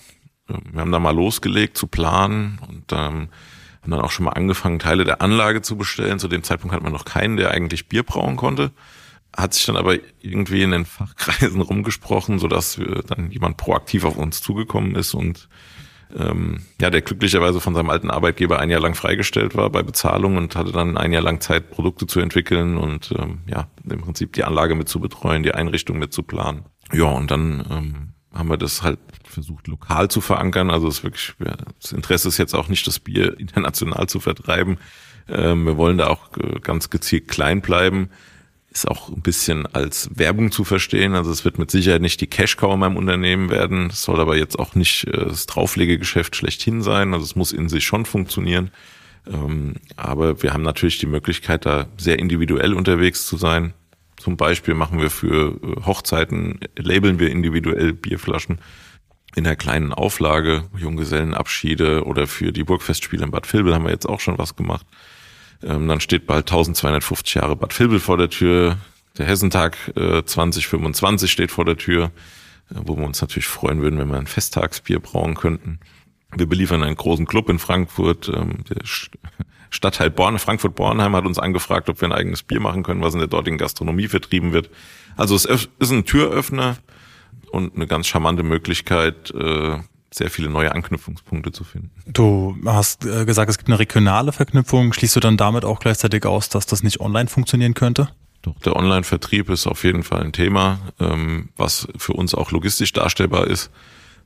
[0.46, 3.28] Wir haben da mal losgelegt zu planen und ähm,
[3.82, 6.18] haben dann auch schon mal angefangen, Teile der Anlage zu bestellen.
[6.18, 8.70] Zu dem Zeitpunkt hat man noch keinen, der eigentlich Bier brauen konnte.
[9.36, 14.16] Hat sich dann aber irgendwie in den Fachkreisen rumgesprochen, sodass wir dann jemand proaktiv auf
[14.16, 15.48] uns zugekommen ist und
[16.18, 20.36] ähm, ja, der glücklicherweise von seinem alten Arbeitgeber ein Jahr lang freigestellt war bei Bezahlung
[20.36, 24.32] und hatte dann ein Jahr lang Zeit, Produkte zu entwickeln und ähm, ja, im Prinzip
[24.32, 26.64] die Anlage mit zu betreuen, die Einrichtung mit zu planen.
[26.92, 30.70] Ja, und dann ähm, haben wir das halt versucht, lokal zu verankern.
[30.70, 31.34] Also es ist wirklich,
[31.80, 34.78] das Interesse ist jetzt auch nicht, das Bier international zu vertreiben.
[35.28, 38.10] Ähm, wir wollen da auch äh, ganz gezielt klein bleiben
[38.72, 41.14] ist auch ein bisschen als Werbung zu verstehen.
[41.14, 43.88] Also es wird mit Sicherheit nicht die Cash-Cow in meinem Unternehmen werden.
[43.90, 47.12] Es soll aber jetzt auch nicht äh, das Drauflegegeschäft schlechthin sein.
[47.12, 48.70] Also es muss in sich schon funktionieren.
[49.26, 53.74] Ähm, aber wir haben natürlich die Möglichkeit, da sehr individuell unterwegs zu sein.
[54.16, 58.58] Zum Beispiel machen wir für äh, Hochzeiten, labeln wir individuell Bierflaschen
[59.34, 64.08] in einer kleinen Auflage, Junggesellenabschiede oder für die Burgfestspiele in Bad Vilbel haben wir jetzt
[64.08, 64.86] auch schon was gemacht.
[65.62, 68.78] Ähm, dann steht bald 1250 Jahre Bad Vilbel vor der Tür.
[69.18, 72.10] Der Hessentag äh, 2025 steht vor der Tür,
[72.70, 75.80] äh, wo wir uns natürlich freuen würden, wenn wir ein Festtagsbier brauen könnten.
[76.34, 78.28] Wir beliefern einen großen Club in Frankfurt.
[78.28, 78.82] Ähm, der
[79.70, 83.20] Stadtteil Born, Frankfurt-Bornheim hat uns angefragt, ob wir ein eigenes Bier machen können, was in
[83.20, 84.70] der dortigen Gastronomie vertrieben wird.
[85.16, 86.76] Also es ist ein Türöffner
[87.50, 89.78] und eine ganz charmante Möglichkeit, äh,
[90.14, 91.90] sehr viele neue Anknüpfungspunkte zu finden.
[92.06, 94.92] Du hast äh, gesagt, es gibt eine regionale Verknüpfung.
[94.92, 98.08] Schließt du dann damit auch gleichzeitig aus, dass das nicht online funktionieren könnte?
[98.42, 102.92] Doch, der Online-Vertrieb ist auf jeden Fall ein Thema, ähm, was für uns auch logistisch
[102.92, 103.70] darstellbar ist,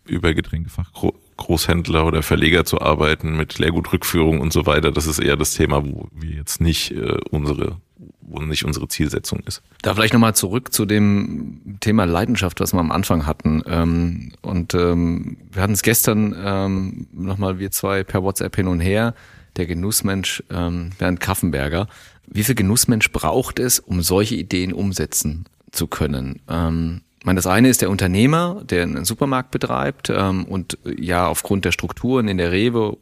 [0.06, 4.90] über Getränkefachgroßhändler oder Verleger zu arbeiten, mit Leergutrückführung und so weiter.
[4.90, 7.80] Das ist eher das Thema, wo wir jetzt nicht äh, unsere
[8.20, 9.62] wo nicht unsere Zielsetzung ist.
[9.82, 13.62] Da vielleicht nochmal zurück zu dem Thema Leidenschaft, was wir am Anfang hatten.
[13.66, 18.80] Ähm, und ähm, wir hatten es gestern ähm, nochmal wir zwei per WhatsApp hin und
[18.80, 19.14] her.
[19.56, 21.88] Der Genussmensch Bernd Kaffenberger
[22.26, 26.40] wie viel Genussmensch braucht es, um solche Ideen umsetzen zu können?
[26.46, 31.64] Ich meine, das eine ist der Unternehmer, der einen Supermarkt betreibt ähm, und ja aufgrund
[31.64, 32.98] der Strukturen in der Rewe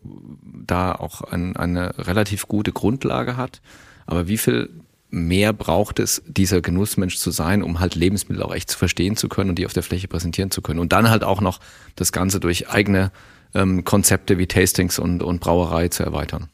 [0.67, 3.61] da auch ein, eine relativ gute Grundlage hat.
[4.07, 4.71] Aber wie viel
[5.15, 9.29] mehr braucht es, dieser Genussmensch zu sein, um halt Lebensmittel auch echt zu verstehen zu
[9.29, 10.81] können und die auf der Fläche präsentieren zu können.
[10.81, 11.61] Und dann halt auch noch
[11.95, 13.13] das Ganze durch eigene
[13.55, 16.49] ähm, Konzepte wie Tastings und, und Brauerei zu erweitern.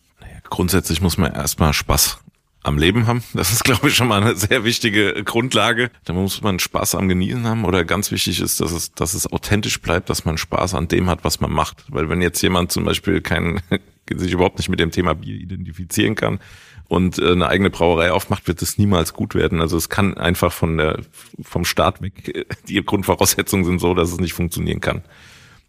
[0.51, 2.19] Grundsätzlich muss man erstmal Spaß
[2.63, 3.23] am Leben haben.
[3.35, 5.91] Das ist, glaube ich, schon mal eine sehr wichtige Grundlage.
[6.05, 9.31] Da muss man Spaß am Genießen haben oder ganz wichtig ist, dass es, dass es
[9.33, 11.85] authentisch bleibt, dass man Spaß an dem hat, was man macht.
[11.89, 13.61] Weil wenn jetzt jemand zum Beispiel kein,
[14.15, 16.41] sich überhaupt nicht mit dem Thema Bier identifizieren kann
[16.89, 19.61] und äh, eine eigene Brauerei aufmacht, wird es niemals gut werden.
[19.61, 21.01] Also es kann einfach von der,
[21.41, 25.03] vom Start weg, die Grundvoraussetzungen sind so, dass es nicht funktionieren kann.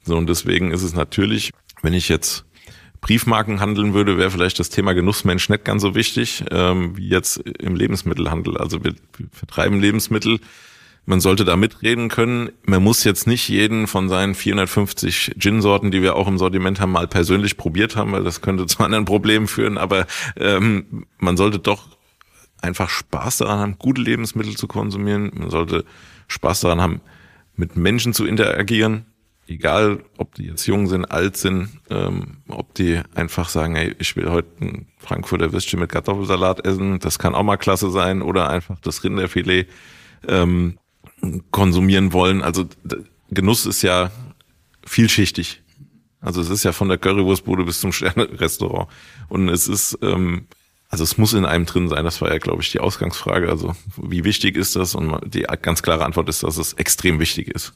[0.04, 1.52] So, und deswegen ist es natürlich,
[1.84, 2.44] wenn ich jetzt
[3.02, 7.38] Briefmarken handeln würde, wäre vielleicht das Thema Genussmensch nicht ganz so wichtig ähm, wie jetzt
[7.38, 8.58] im Lebensmittelhandel.
[8.58, 10.40] Also wir, wir vertreiben Lebensmittel.
[11.08, 12.52] Man sollte da mitreden können.
[12.64, 16.92] Man muss jetzt nicht jeden von seinen 450 Gin-Sorten, die wir auch im Sortiment haben,
[16.92, 19.80] mal persönlich probiert haben, weil das könnte zu anderen Problemen führen.
[19.80, 20.06] Aber
[20.38, 21.88] ähm, man sollte doch
[22.62, 25.32] einfach Spaß daran haben, gute Lebensmittel zu konsumieren.
[25.34, 25.86] Man sollte
[26.28, 27.02] Spaß daran haben,
[27.56, 29.06] mit Menschen zu interagieren
[29.54, 34.16] egal ob die jetzt jung sind, alt sind, ähm, ob die einfach sagen, ey, ich
[34.16, 38.50] will heute ein Frankfurter Würstchen mit Kartoffelsalat essen, das kann auch mal klasse sein, oder
[38.50, 39.68] einfach das Rinderfilet
[40.28, 40.78] ähm,
[41.52, 42.42] konsumieren wollen.
[42.42, 42.66] Also
[43.30, 44.12] Genuss ist ja
[44.86, 45.62] vielschichtig.
[46.20, 48.90] Also es ist ja von der Currywurstbude bis zum Sterne-Restaurant.
[49.28, 50.46] Und es ist, ähm,
[50.90, 52.06] also es muss in einem drin sein.
[52.06, 53.50] Das war ja, glaube ich, die Ausgangsfrage.
[53.50, 54.94] Also wie wichtig ist das?
[54.94, 57.74] Und die ganz klare Antwort ist, dass es extrem wichtig ist.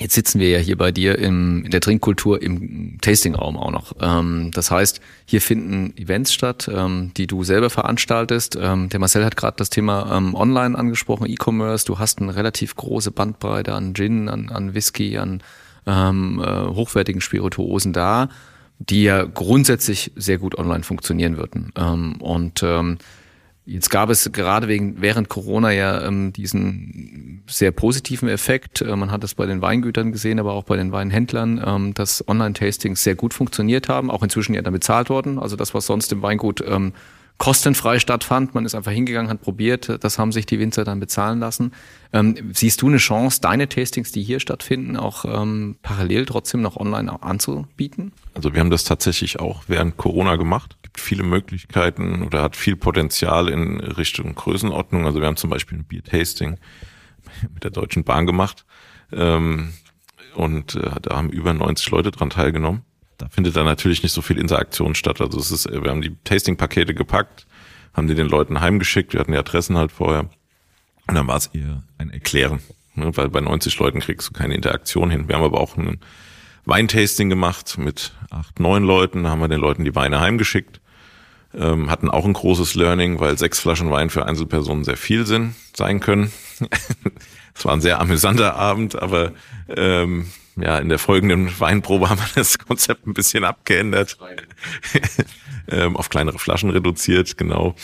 [0.00, 3.92] Jetzt sitzen wir ja hier bei dir im, in der Trinkkultur im Tastingraum auch noch.
[4.00, 8.56] Ähm, das heißt, hier finden Events statt, ähm, die du selber veranstaltest.
[8.58, 11.84] Ähm, der Marcel hat gerade das Thema ähm, Online angesprochen, E-Commerce.
[11.84, 15.42] Du hast eine relativ große Bandbreite an Gin, an, an Whisky, an
[15.86, 18.30] ähm, äh, hochwertigen Spirituosen da,
[18.78, 21.72] die ja grundsätzlich sehr gut online funktionieren würden.
[21.76, 22.96] Ähm, und ähm,
[23.66, 28.80] Jetzt gab es gerade wegen, während Corona ja ähm, diesen sehr positiven Effekt.
[28.80, 32.26] Äh, man hat es bei den Weingütern gesehen, aber auch bei den Weinhändlern, ähm, dass
[32.26, 35.38] Online-Tastings sehr gut funktioniert haben, auch inzwischen ja dann bezahlt worden.
[35.38, 36.92] Also das, was sonst im Weingut ähm,
[37.40, 38.54] kostenfrei stattfand.
[38.54, 40.04] Man ist einfach hingegangen, hat probiert.
[40.04, 41.72] Das haben sich die Winzer dann bezahlen lassen.
[42.12, 46.76] Ähm, siehst du eine Chance, deine Tastings, die hier stattfinden, auch ähm, parallel trotzdem noch
[46.76, 48.12] online anzubieten?
[48.34, 50.76] Also wir haben das tatsächlich auch während Corona gemacht.
[50.76, 55.06] Es gibt viele Möglichkeiten oder hat viel Potenzial in Richtung Größenordnung.
[55.06, 56.58] Also wir haben zum Beispiel ein Bier-Tasting
[57.54, 58.66] mit der Deutschen Bahn gemacht.
[59.12, 59.72] Ähm,
[60.34, 62.82] und äh, da haben über 90 Leute dran teilgenommen
[63.20, 65.20] da findet dann natürlich nicht so viel Interaktion statt.
[65.20, 67.46] Also es ist, wir haben die Tasting-Pakete gepackt,
[67.92, 70.30] haben die den Leuten heimgeschickt, wir hatten die Adressen halt vorher.
[71.06, 72.60] Und dann war es eher ein Erklären,
[72.94, 73.14] ne?
[73.16, 75.28] weil bei 90 Leuten kriegst du keine Interaktion hin.
[75.28, 75.98] Wir haben aber auch ein
[76.64, 80.80] Weintasting gemacht mit acht, neun Leuten, da haben wir den Leuten die Weine heimgeschickt.
[81.52, 85.54] Ähm, hatten auch ein großes Learning, weil sechs Flaschen Wein für Einzelpersonen sehr viel sind,
[85.74, 86.32] sein können.
[87.52, 89.32] Es war ein sehr amüsanter Abend, aber
[89.68, 90.30] ähm,
[90.62, 94.18] ja, in der folgenden Weinprobe haben wir das Konzept ein bisschen abgeändert.
[95.68, 97.74] ähm, auf kleinere Flaschen reduziert, genau.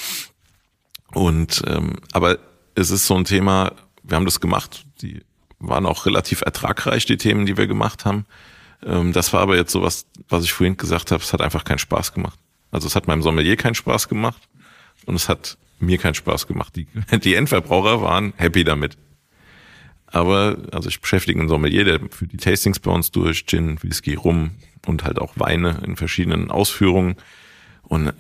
[1.13, 2.39] Und ähm, aber
[2.75, 3.73] es ist so ein Thema,
[4.03, 5.23] wir haben das gemacht, die
[5.59, 8.27] waren auch relativ ertragreich, die Themen, die wir gemacht haben.
[8.85, 11.65] Ähm, das war aber jetzt so was, was ich vorhin gesagt habe, es hat einfach
[11.65, 12.39] keinen Spaß gemacht.
[12.71, 14.49] Also es hat meinem Sommelier keinen Spaß gemacht
[15.07, 16.77] und es hat mir keinen Spaß gemacht.
[16.77, 16.87] Die,
[17.19, 18.97] die Endverbraucher waren happy damit.
[20.07, 24.15] Aber, also ich beschäftige einen Sommelier, der für die Tastings bei uns durch Gin, Whisky,
[24.15, 24.53] Rum
[24.87, 27.17] und halt auch Weine in verschiedenen Ausführungen.
[27.83, 28.13] Und äh,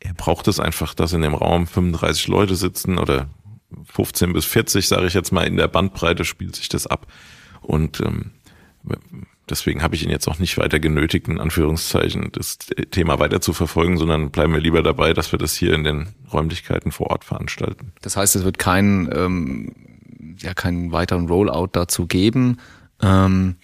[0.00, 3.28] er braucht es einfach, dass in dem Raum 35 Leute sitzen oder
[3.84, 7.06] 15 bis 40, sage ich jetzt mal, in der Bandbreite spielt sich das ab.
[7.62, 8.32] Und ähm,
[9.48, 12.58] deswegen habe ich ihn jetzt auch nicht weiter genötigt, in Anführungszeichen, das
[12.90, 16.08] Thema weiter zu verfolgen, sondern bleiben wir lieber dabei, dass wir das hier in den
[16.32, 17.92] Räumlichkeiten vor Ort veranstalten.
[18.02, 19.72] Das heißt, es wird kein ähm,
[20.38, 22.58] ja keinen weiteren Rollout dazu geben,
[23.02, 23.56] ähm,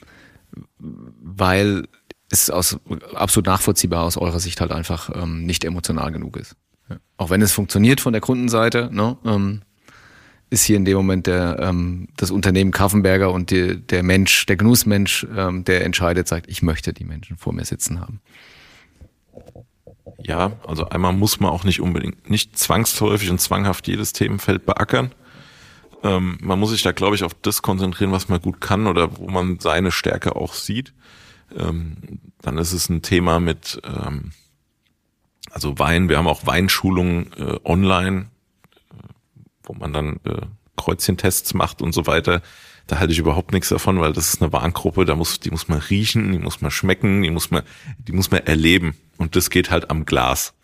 [0.79, 1.87] weil
[2.31, 2.79] es aus
[3.15, 6.57] absolut nachvollziehbar aus eurer Sicht halt einfach ähm, nicht emotional genug ist.
[6.89, 6.97] Ja.
[7.17, 9.63] Auch wenn es funktioniert von der Kundenseite, ne, ähm,
[10.53, 14.57] ist hier in dem Moment der, ähm, das Unternehmen Kaffenberger und die, der Mensch, der
[14.57, 18.21] Genussmensch, ähm, der entscheidet, sagt, ich möchte die Menschen vor mir sitzen haben.
[20.23, 25.13] Ja, also einmal muss man auch nicht unbedingt, nicht zwangsläufig und zwanghaft jedes Themenfeld beackern.
[26.03, 29.19] Ähm, man muss sich da, glaube ich, auf das konzentrieren, was man gut kann oder
[29.19, 30.93] wo man seine Stärke auch sieht.
[31.57, 31.97] Ähm,
[32.41, 34.33] dann ist es ein Thema mit, ähm,
[35.51, 38.27] also Wein, wir haben auch Weinschulungen äh, online,
[39.63, 40.47] wo man dann äh,
[40.77, 42.43] Kreuzchentests macht und so weiter.
[42.89, 45.69] Da halte ich überhaupt nichts davon, weil das ist eine Warngruppe, da muss, die muss
[45.69, 47.63] man riechen, die muss man schmecken, die muss man,
[47.99, 48.97] die muss man erleben.
[49.19, 50.55] Und das geht halt am Glas.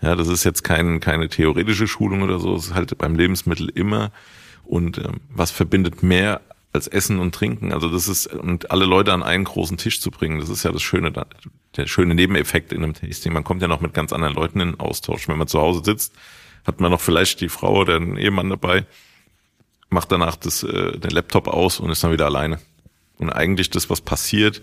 [0.00, 3.68] Ja, das ist jetzt kein, keine theoretische Schulung oder so, das ist halt beim Lebensmittel
[3.70, 4.12] immer.
[4.66, 6.40] Und ähm, was verbindet mehr
[6.72, 7.72] als Essen und Trinken?
[7.72, 10.72] Also das ist, und alle Leute an einen großen Tisch zu bringen, das ist ja
[10.72, 11.12] das Schöne,
[11.76, 13.32] der schöne Nebeneffekt in einem Tasting.
[13.32, 15.28] Man kommt ja noch mit ganz anderen Leuten in Austausch.
[15.28, 16.14] Wenn man zu Hause sitzt,
[16.64, 18.86] hat man noch vielleicht die Frau oder den Ehemann dabei,
[19.88, 22.58] macht danach das, äh, den Laptop aus und ist dann wieder alleine.
[23.18, 24.62] Und eigentlich das, was passiert,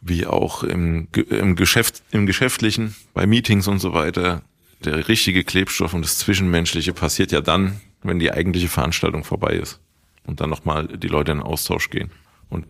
[0.00, 4.42] wie auch im, im Geschäft, im Geschäftlichen, bei Meetings und so weiter,
[4.84, 9.80] der richtige Klebstoff und das Zwischenmenschliche passiert ja dann, wenn die eigentliche Veranstaltung vorbei ist
[10.24, 12.10] und dann nochmal die Leute in Austausch gehen.
[12.48, 12.66] Und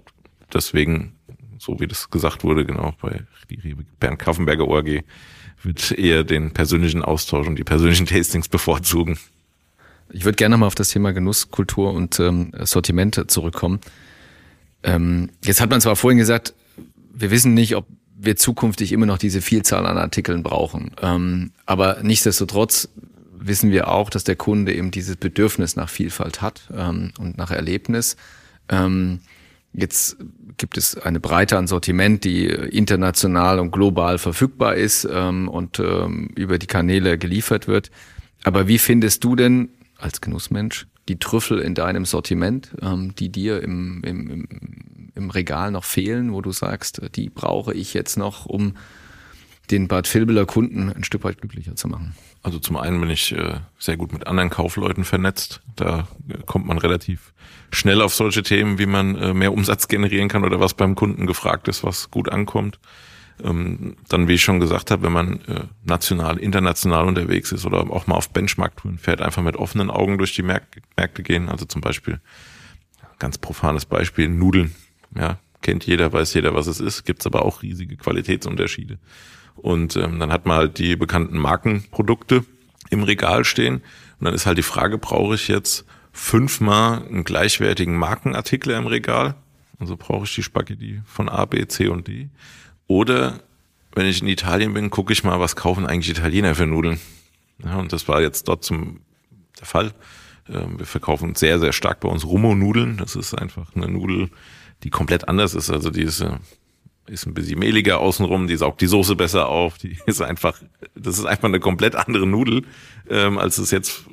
[0.52, 1.14] deswegen,
[1.58, 3.22] so wie das gesagt wurde, genau, bei
[4.00, 5.02] Bernd Kaffenberger ORG,
[5.62, 9.18] würde eher den persönlichen Austausch und die persönlichen Tastings bevorzugen.
[10.10, 13.80] Ich würde gerne mal auf das Thema Genusskultur und ähm, Sortimente zurückkommen.
[14.82, 16.54] Ähm, jetzt hat man zwar vorhin gesagt,
[17.14, 20.92] wir wissen nicht, ob wir zukünftig immer noch diese Vielzahl an Artikeln brauchen.
[21.00, 22.88] Ähm, aber nichtsdestotrotz
[23.46, 27.50] wissen wir auch, dass der Kunde eben dieses Bedürfnis nach Vielfalt hat ähm, und nach
[27.50, 28.16] Erlebnis.
[28.68, 29.20] Ähm,
[29.74, 30.18] Jetzt
[30.58, 36.28] gibt es eine Breite an Sortiment, die international und global verfügbar ist ähm, und ähm,
[36.36, 37.90] über die Kanäle geliefert wird.
[38.44, 43.62] Aber wie findest du denn als Genussmensch die Trüffel in deinem Sortiment, ähm, die dir
[43.62, 44.48] im, im, im,
[45.14, 48.76] im Regal noch fehlen, wo du sagst, die brauche ich jetzt noch, um
[49.70, 52.14] den Bad Vilbeler Kunden ein Stück weit glücklicher zu machen?
[52.42, 55.62] Also zum einen bin ich äh, sehr gut mit anderen Kaufleuten vernetzt.
[55.76, 57.32] Da äh, kommt man relativ
[57.70, 61.26] schnell auf solche Themen, wie man äh, mehr Umsatz generieren kann oder was beim Kunden
[61.26, 62.80] gefragt ist, was gut ankommt.
[63.42, 67.78] Ähm, dann, wie ich schon gesagt habe, wenn man äh, national, international unterwegs ist oder
[67.90, 71.48] auch mal auf Benchmark-Touren fährt, einfach mit offenen Augen durch die Märkte, gehen.
[71.48, 72.20] Also zum Beispiel,
[73.18, 74.74] ganz profanes Beispiel, Nudeln.
[75.16, 77.04] Ja, kennt jeder, weiß jeder, was es ist.
[77.04, 78.98] Gibt's aber auch riesige Qualitätsunterschiede.
[79.56, 82.44] Und ähm, dann hat man halt die bekannten Markenprodukte
[82.90, 83.76] im Regal stehen.
[84.18, 89.34] Und dann ist halt die Frage, brauche ich jetzt fünfmal einen gleichwertigen Markenartikel im Regal?
[89.78, 92.28] Also brauche ich die Spaghetti von A, B, C und D.
[92.86, 93.40] Oder
[93.94, 97.00] wenn ich in Italien bin, gucke ich mal, was kaufen eigentlich Italiener für Nudeln.
[97.64, 99.00] Ja, und das war jetzt dort zum
[99.58, 99.92] der Fall.
[100.48, 102.96] Ähm, wir verkaufen sehr, sehr stark bei uns Rummo-Nudeln.
[102.96, 104.30] Das ist einfach eine Nudel,
[104.82, 105.70] die komplett anders ist.
[105.70, 106.36] Also die ist äh,
[107.06, 110.60] ist ein bisschen mehliger außenrum, die saugt die Soße besser auf, die ist einfach,
[110.94, 112.64] das ist einfach eine komplett andere Nudel,
[113.08, 114.04] ähm, als es jetzt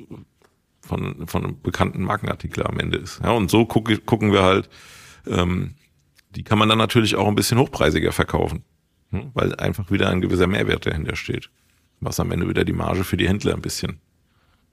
[0.80, 3.20] von, von einem bekannten Markenartikel am Ende ist.
[3.22, 4.68] Ja, und so gucke, gucken wir halt,
[5.26, 5.74] ähm,
[6.30, 8.64] die kann man dann natürlich auch ein bisschen hochpreisiger verkaufen,
[9.10, 11.50] hm, weil einfach wieder ein gewisser Mehrwert dahinter steht,
[12.00, 14.00] was am Ende wieder die Marge für die Händler ein bisschen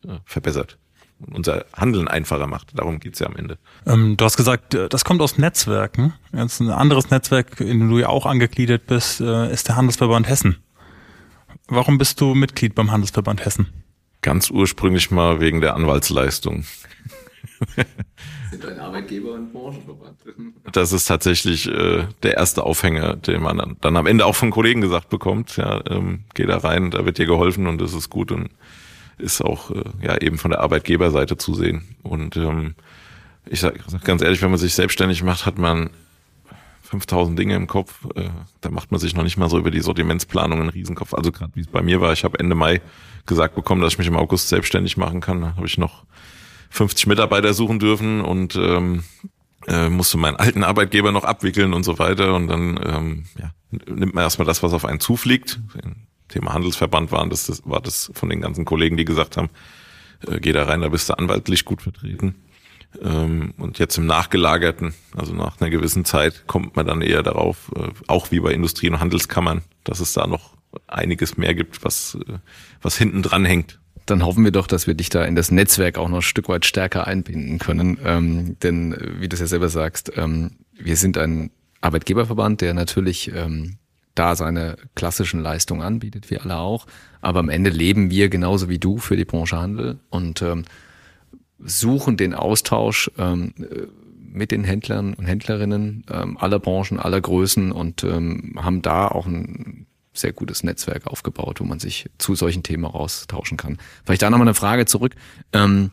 [0.04, 0.78] ja, verbessert
[1.20, 2.78] unser Handeln einfacher macht.
[2.78, 3.58] Darum geht's ja am Ende.
[3.86, 6.14] Ähm, du hast gesagt, äh, das kommt aus Netzwerken.
[6.34, 10.28] Jetzt ein anderes Netzwerk, in dem du ja auch angegliedert bist, äh, ist der Handelsverband
[10.28, 10.58] Hessen.
[11.68, 13.68] Warum bist du Mitglied beim Handelsverband Hessen?
[14.22, 16.66] Ganz ursprünglich mal wegen der Anwaltsleistung.
[18.52, 20.18] Sind ein Arbeitgeber und Branchenverband?
[20.72, 24.52] Das ist tatsächlich äh, der erste Aufhänger, den man dann, dann am Ende auch von
[24.52, 25.58] Kollegen gesagt bekommt.
[25.58, 28.50] Ja, ähm, geh da rein, da wird dir geholfen und das ist gut und
[29.18, 31.96] ist auch äh, ja eben von der Arbeitgeberseite zu sehen.
[32.04, 32.76] Und ähm,
[33.50, 35.90] ich sag, sag ganz ehrlich, wenn man sich selbstständig macht, hat man
[36.84, 38.06] 5000 Dinge im Kopf.
[38.16, 38.30] Äh,
[38.62, 41.14] da macht man sich noch nicht mal so über die Sortimentsplanung einen Riesenkopf.
[41.14, 42.82] Also gerade wie es bei mir war, ich habe Ende Mai
[43.26, 45.42] gesagt bekommen, dass ich mich im August selbstständig machen kann.
[45.42, 46.06] Da habe ich noch
[46.70, 49.04] 50 Mitarbeiter suchen dürfen und ähm,
[49.68, 52.34] äh, musste meinen alten Arbeitgeber noch abwickeln und so weiter.
[52.34, 55.60] Und dann ähm, ja, nimmt man erstmal das, was auf einen zufliegt.
[56.30, 59.50] Thema Handelsverband waren, das, das war das von den ganzen Kollegen, die gesagt haben,
[60.28, 62.36] äh, geh da rein, da bist du anwaltlich gut vertreten.
[63.02, 67.72] Ähm, und jetzt im Nachgelagerten, also nach einer gewissen Zeit, kommt man dann eher darauf,
[67.76, 70.56] äh, auch wie bei Industrie- und Handelskammern, dass es da noch
[70.88, 72.34] einiges mehr gibt, was, äh,
[72.82, 73.80] was hinten dran hängt.
[74.06, 76.48] dann hoffen wir doch, dass wir dich da in das Netzwerk auch noch ein Stück
[76.48, 77.98] weit stärker einbinden können.
[78.06, 81.52] Ähm, denn wie du es ja selber sagst, ähm, wir sind ein
[81.82, 83.80] Arbeitgeberverband, der natürlich ähm,
[84.18, 86.86] da seine klassischen Leistungen anbietet, wie alle auch.
[87.22, 90.66] Aber am Ende leben wir genauso wie du für die Branche Handel und ähm,
[91.60, 93.54] suchen den Austausch ähm,
[94.20, 99.26] mit den Händlern und Händlerinnen ähm, aller Branchen, aller Größen und ähm, haben da auch
[99.26, 103.78] ein sehr gutes Netzwerk aufgebaut, wo man sich zu solchen Themen austauschen kann.
[104.06, 105.16] Vielleicht da nochmal eine Frage zurück.
[105.54, 105.92] Ähm,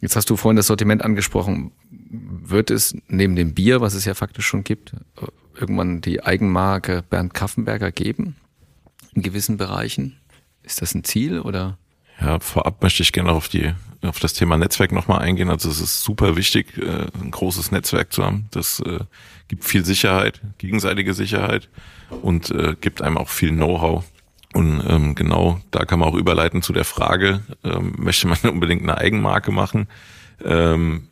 [0.00, 1.72] jetzt hast du vorhin das Sortiment angesprochen.
[1.90, 4.92] Wird es neben dem Bier, was es ja faktisch schon gibt,
[5.58, 8.36] irgendwann die Eigenmarke Bernd Kaffenberger geben?
[9.14, 10.18] In gewissen Bereichen?
[10.62, 11.78] Ist das ein Ziel oder?
[12.20, 13.72] Ja, vorab möchte ich gerne auf die
[14.02, 15.48] auf das Thema Netzwerk nochmal eingehen.
[15.48, 18.48] Also es ist super wichtig, äh, ein großes Netzwerk zu haben.
[18.50, 19.00] Das äh,
[19.48, 21.68] gibt viel Sicherheit, gegenseitige Sicherheit
[22.22, 24.04] und äh, gibt einem auch viel Know-how.
[24.54, 28.82] Und ähm, genau da kann man auch überleiten zu der Frage, ähm, möchte man unbedingt
[28.82, 29.88] eine Eigenmarke machen?
[30.44, 31.08] Ähm,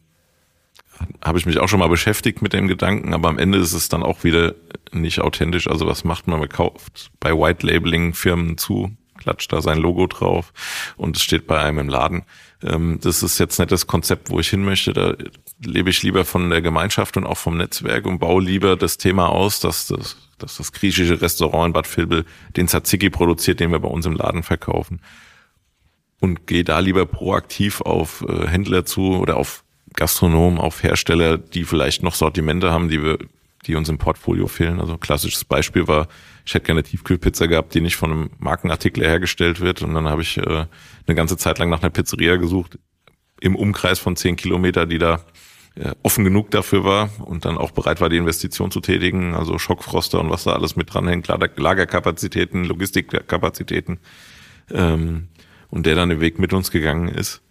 [1.22, 3.88] habe ich mich auch schon mal beschäftigt mit dem Gedanken, aber am Ende ist es
[3.88, 4.54] dann auch wieder
[4.92, 5.68] nicht authentisch.
[5.68, 6.40] Also was macht man?
[6.40, 10.52] Man kauft bei White Labeling Firmen zu, klatscht da sein Logo drauf
[10.96, 12.24] und es steht bei einem im Laden.
[12.62, 14.92] Ähm, das ist jetzt nicht das Konzept, wo ich hin möchte.
[14.92, 15.14] Da
[15.64, 19.28] lebe ich lieber von der Gemeinschaft und auch vom Netzwerk und baue lieber das Thema
[19.28, 22.24] aus, dass das, dass das griechische Restaurant in Bad Vilbel
[22.56, 25.00] den Tzatziki produziert, den wir bei uns im Laden verkaufen.
[26.18, 29.64] Und gehe da lieber proaktiv auf äh, Händler zu oder auf
[29.94, 33.18] Gastronomen, auf Hersteller, die vielleicht noch Sortimente haben, die wir,
[33.66, 34.80] die uns im Portfolio fehlen.
[34.80, 36.08] Also klassisches Beispiel war,
[36.44, 39.82] ich hätte gerne Tiefkühlpizza gehabt, die nicht von einem Markenartikel hergestellt wird.
[39.82, 40.42] Und dann habe ich äh,
[41.06, 42.78] eine ganze Zeit lang nach einer Pizzeria gesucht,
[43.40, 45.20] im Umkreis von zehn Kilometer, die da
[45.74, 49.34] äh, offen genug dafür war und dann auch bereit war, die Investition zu tätigen.
[49.34, 53.98] Also Schockfroster und was da alles mit dranhängt, Lagerkapazitäten, Logistikkapazitäten.
[54.70, 55.28] Ähm,
[55.68, 57.42] und der dann den Weg mit uns gegangen ist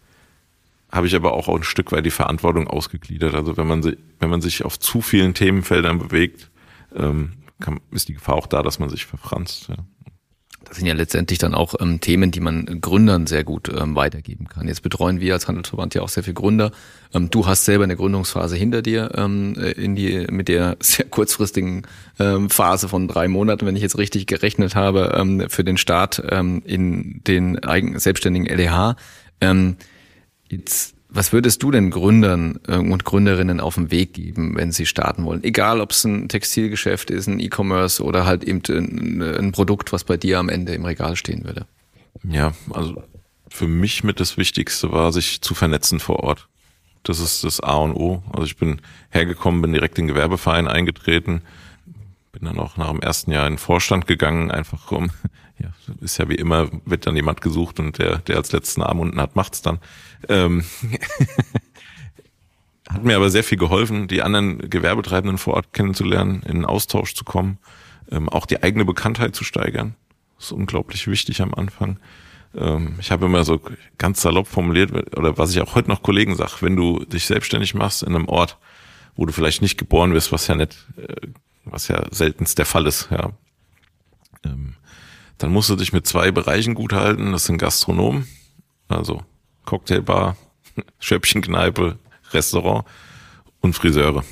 [0.92, 3.36] habe ich aber auch ein Stück weit die Verantwortung ausgegliedert.
[3.36, 6.50] Also wenn man sich, wenn man sich auf zu vielen Themenfeldern bewegt,
[6.96, 9.70] ähm, kann, ist die Gefahr auch da, dass man sich verfranst.
[9.70, 9.76] Ja.
[10.66, 14.48] Das sind ja letztendlich dann auch ähm, Themen, die man Gründern sehr gut ähm, weitergeben
[14.48, 14.68] kann.
[14.68, 16.72] Jetzt betreuen wir als Handelsverband ja auch sehr viele Gründer.
[17.14, 21.06] Ähm, du hast selber eine Gründungsphase hinter dir, ähm, äh, in die, mit der sehr
[21.06, 21.84] kurzfristigen
[22.20, 26.20] ähm, Phase von drei Monaten, wenn ich jetzt richtig gerechnet habe, ähm, für den Start
[26.20, 28.96] in den eigen, selbstständigen LEH.
[30.50, 35.26] Jetzt, was würdest du denn Gründern und Gründerinnen auf den Weg geben, wenn sie starten
[35.26, 35.43] wollen?
[35.43, 40.04] Egal, ob es ein Textilgeschäft ist, ein E-Commerce oder halt eben ein, ein Produkt, was
[40.04, 41.66] bei dir am Ende im Regal stehen würde.
[42.24, 43.02] Ja, also
[43.50, 46.47] für mich mit das Wichtigste war, sich zu vernetzen vor Ort.
[47.04, 48.24] Das ist das A und O.
[48.32, 51.41] Also ich bin hergekommen, bin direkt in den Gewerbeverein eingetreten,
[52.32, 55.10] bin dann auch nach dem ersten Jahr in den Vorstand gegangen, einfach um,
[55.60, 59.00] ja, ist ja wie immer, wird dann jemand gesucht und der, der als letzten Arm
[59.00, 59.80] unten hat, macht's dann.
[60.28, 60.63] Ähm,
[62.89, 67.24] hat mir aber sehr viel geholfen, die anderen Gewerbetreibenden vor Ort kennenzulernen, in Austausch zu
[67.24, 67.59] kommen,
[68.11, 69.95] ähm, auch die eigene Bekanntheit zu steigern.
[70.38, 71.99] Das ist unglaublich wichtig am Anfang.
[72.55, 73.61] Ähm, ich habe immer so
[73.97, 77.76] ganz salopp formuliert, oder was ich auch heute noch Kollegen sage, wenn du dich selbstständig
[77.76, 78.57] machst in einem Ort,
[79.15, 81.28] wo du vielleicht nicht geboren wirst, was ja nicht, äh,
[81.65, 83.32] was ja seltenst der Fall ist, ja.
[84.43, 84.76] Ähm,
[85.38, 87.32] dann musst du dich mit zwei Bereichen gut halten.
[87.32, 88.28] Das sind Gastronomen,
[88.89, 89.24] also
[89.70, 90.36] Cocktailbar,
[90.99, 91.99] Schöppchenkneipe,
[92.32, 92.86] Restaurant
[93.61, 94.24] und Friseure.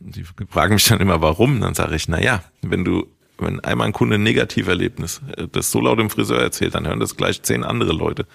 [0.00, 1.60] Die fragen mich dann immer, warum?
[1.60, 3.06] Dann sage ich, na ja, wenn du,
[3.38, 7.00] wenn einmal ein Kunde ein Negativerlebnis äh, das so laut im Friseur erzählt, dann hören
[7.00, 8.26] das gleich zehn andere Leute.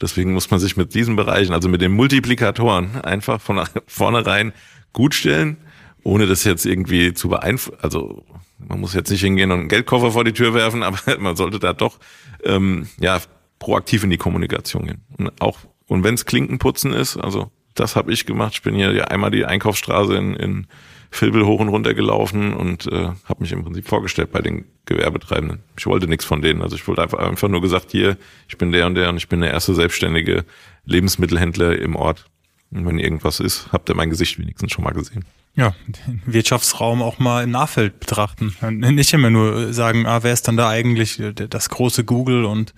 [0.00, 4.52] Deswegen muss man sich mit diesen Bereichen, also mit den Multiplikatoren, einfach von vornherein
[4.92, 5.56] gut stellen,
[6.04, 7.80] ohne das jetzt irgendwie zu beeinflussen.
[7.82, 8.24] Also
[8.58, 11.58] man muss jetzt nicht hingehen und einen Geldkoffer vor die Tür werfen, aber man sollte
[11.58, 11.98] da doch
[12.44, 13.20] ähm, ja
[13.58, 15.02] proaktiv in die Kommunikation gehen.
[15.18, 15.58] Und auch
[15.88, 18.54] und wenn es Klinkenputzen ist, also das habe ich gemacht.
[18.54, 20.66] Ich bin hier einmal die Einkaufsstraße in, in
[21.10, 25.62] Filbel hoch und runter gelaufen und äh, habe mich im Prinzip vorgestellt bei den Gewerbetreibenden.
[25.78, 26.62] Ich wollte nichts von denen.
[26.62, 28.16] Also ich wollte einfach, einfach nur gesagt, hier,
[28.48, 30.44] ich bin der und der und ich bin der erste selbstständige
[30.84, 32.26] Lebensmittelhändler im Ort.
[32.70, 35.24] Und wenn irgendwas ist, habt ihr mein Gesicht wenigstens schon mal gesehen.
[35.54, 38.54] Ja, den Wirtschaftsraum auch mal im Nachfeld betrachten.
[38.70, 42.74] Nicht immer nur sagen, ah, wer ist dann da eigentlich das große Google und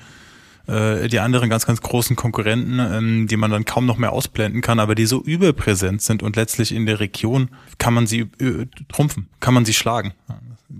[0.69, 4.61] äh, die anderen ganz, ganz großen Konkurrenten, ähm, die man dann kaum noch mehr ausblenden
[4.61, 7.49] kann, aber die so überpräsent sind und letztlich in der Region
[7.79, 10.13] kann man sie äh, trumpfen, kann man sie schlagen.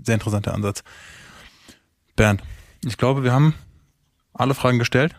[0.03, 0.83] Sehr interessanter Ansatz.
[2.15, 2.43] Bernd,
[2.85, 3.55] ich glaube, wir haben
[4.33, 5.15] alle Fragen gestellt.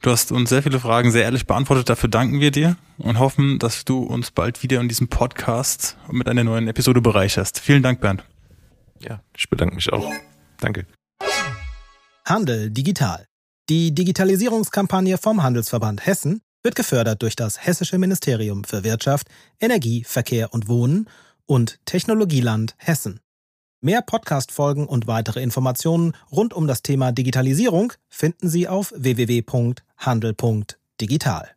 [0.00, 1.88] Du hast uns sehr viele Fragen sehr ehrlich beantwortet.
[1.88, 6.28] Dafür danken wir dir und hoffen, dass du uns bald wieder in diesem Podcast mit
[6.28, 7.58] einer neuen Episode bereicherst.
[7.58, 8.24] Vielen Dank, Bernd.
[9.00, 10.10] Ja, ich bedanke mich auch.
[10.58, 10.86] Danke.
[12.26, 13.26] Handel digital
[13.70, 19.26] Die Digitalisierungskampagne vom Handelsverband Hessen wird gefördert durch das Hessische Ministerium für Wirtschaft,
[19.58, 21.08] Energie, Verkehr und Wohnen
[21.46, 23.20] und Technologieland Hessen.
[23.80, 31.53] Mehr Podcast-Folgen und weitere Informationen rund um das Thema Digitalisierung finden Sie auf www.handel.digital.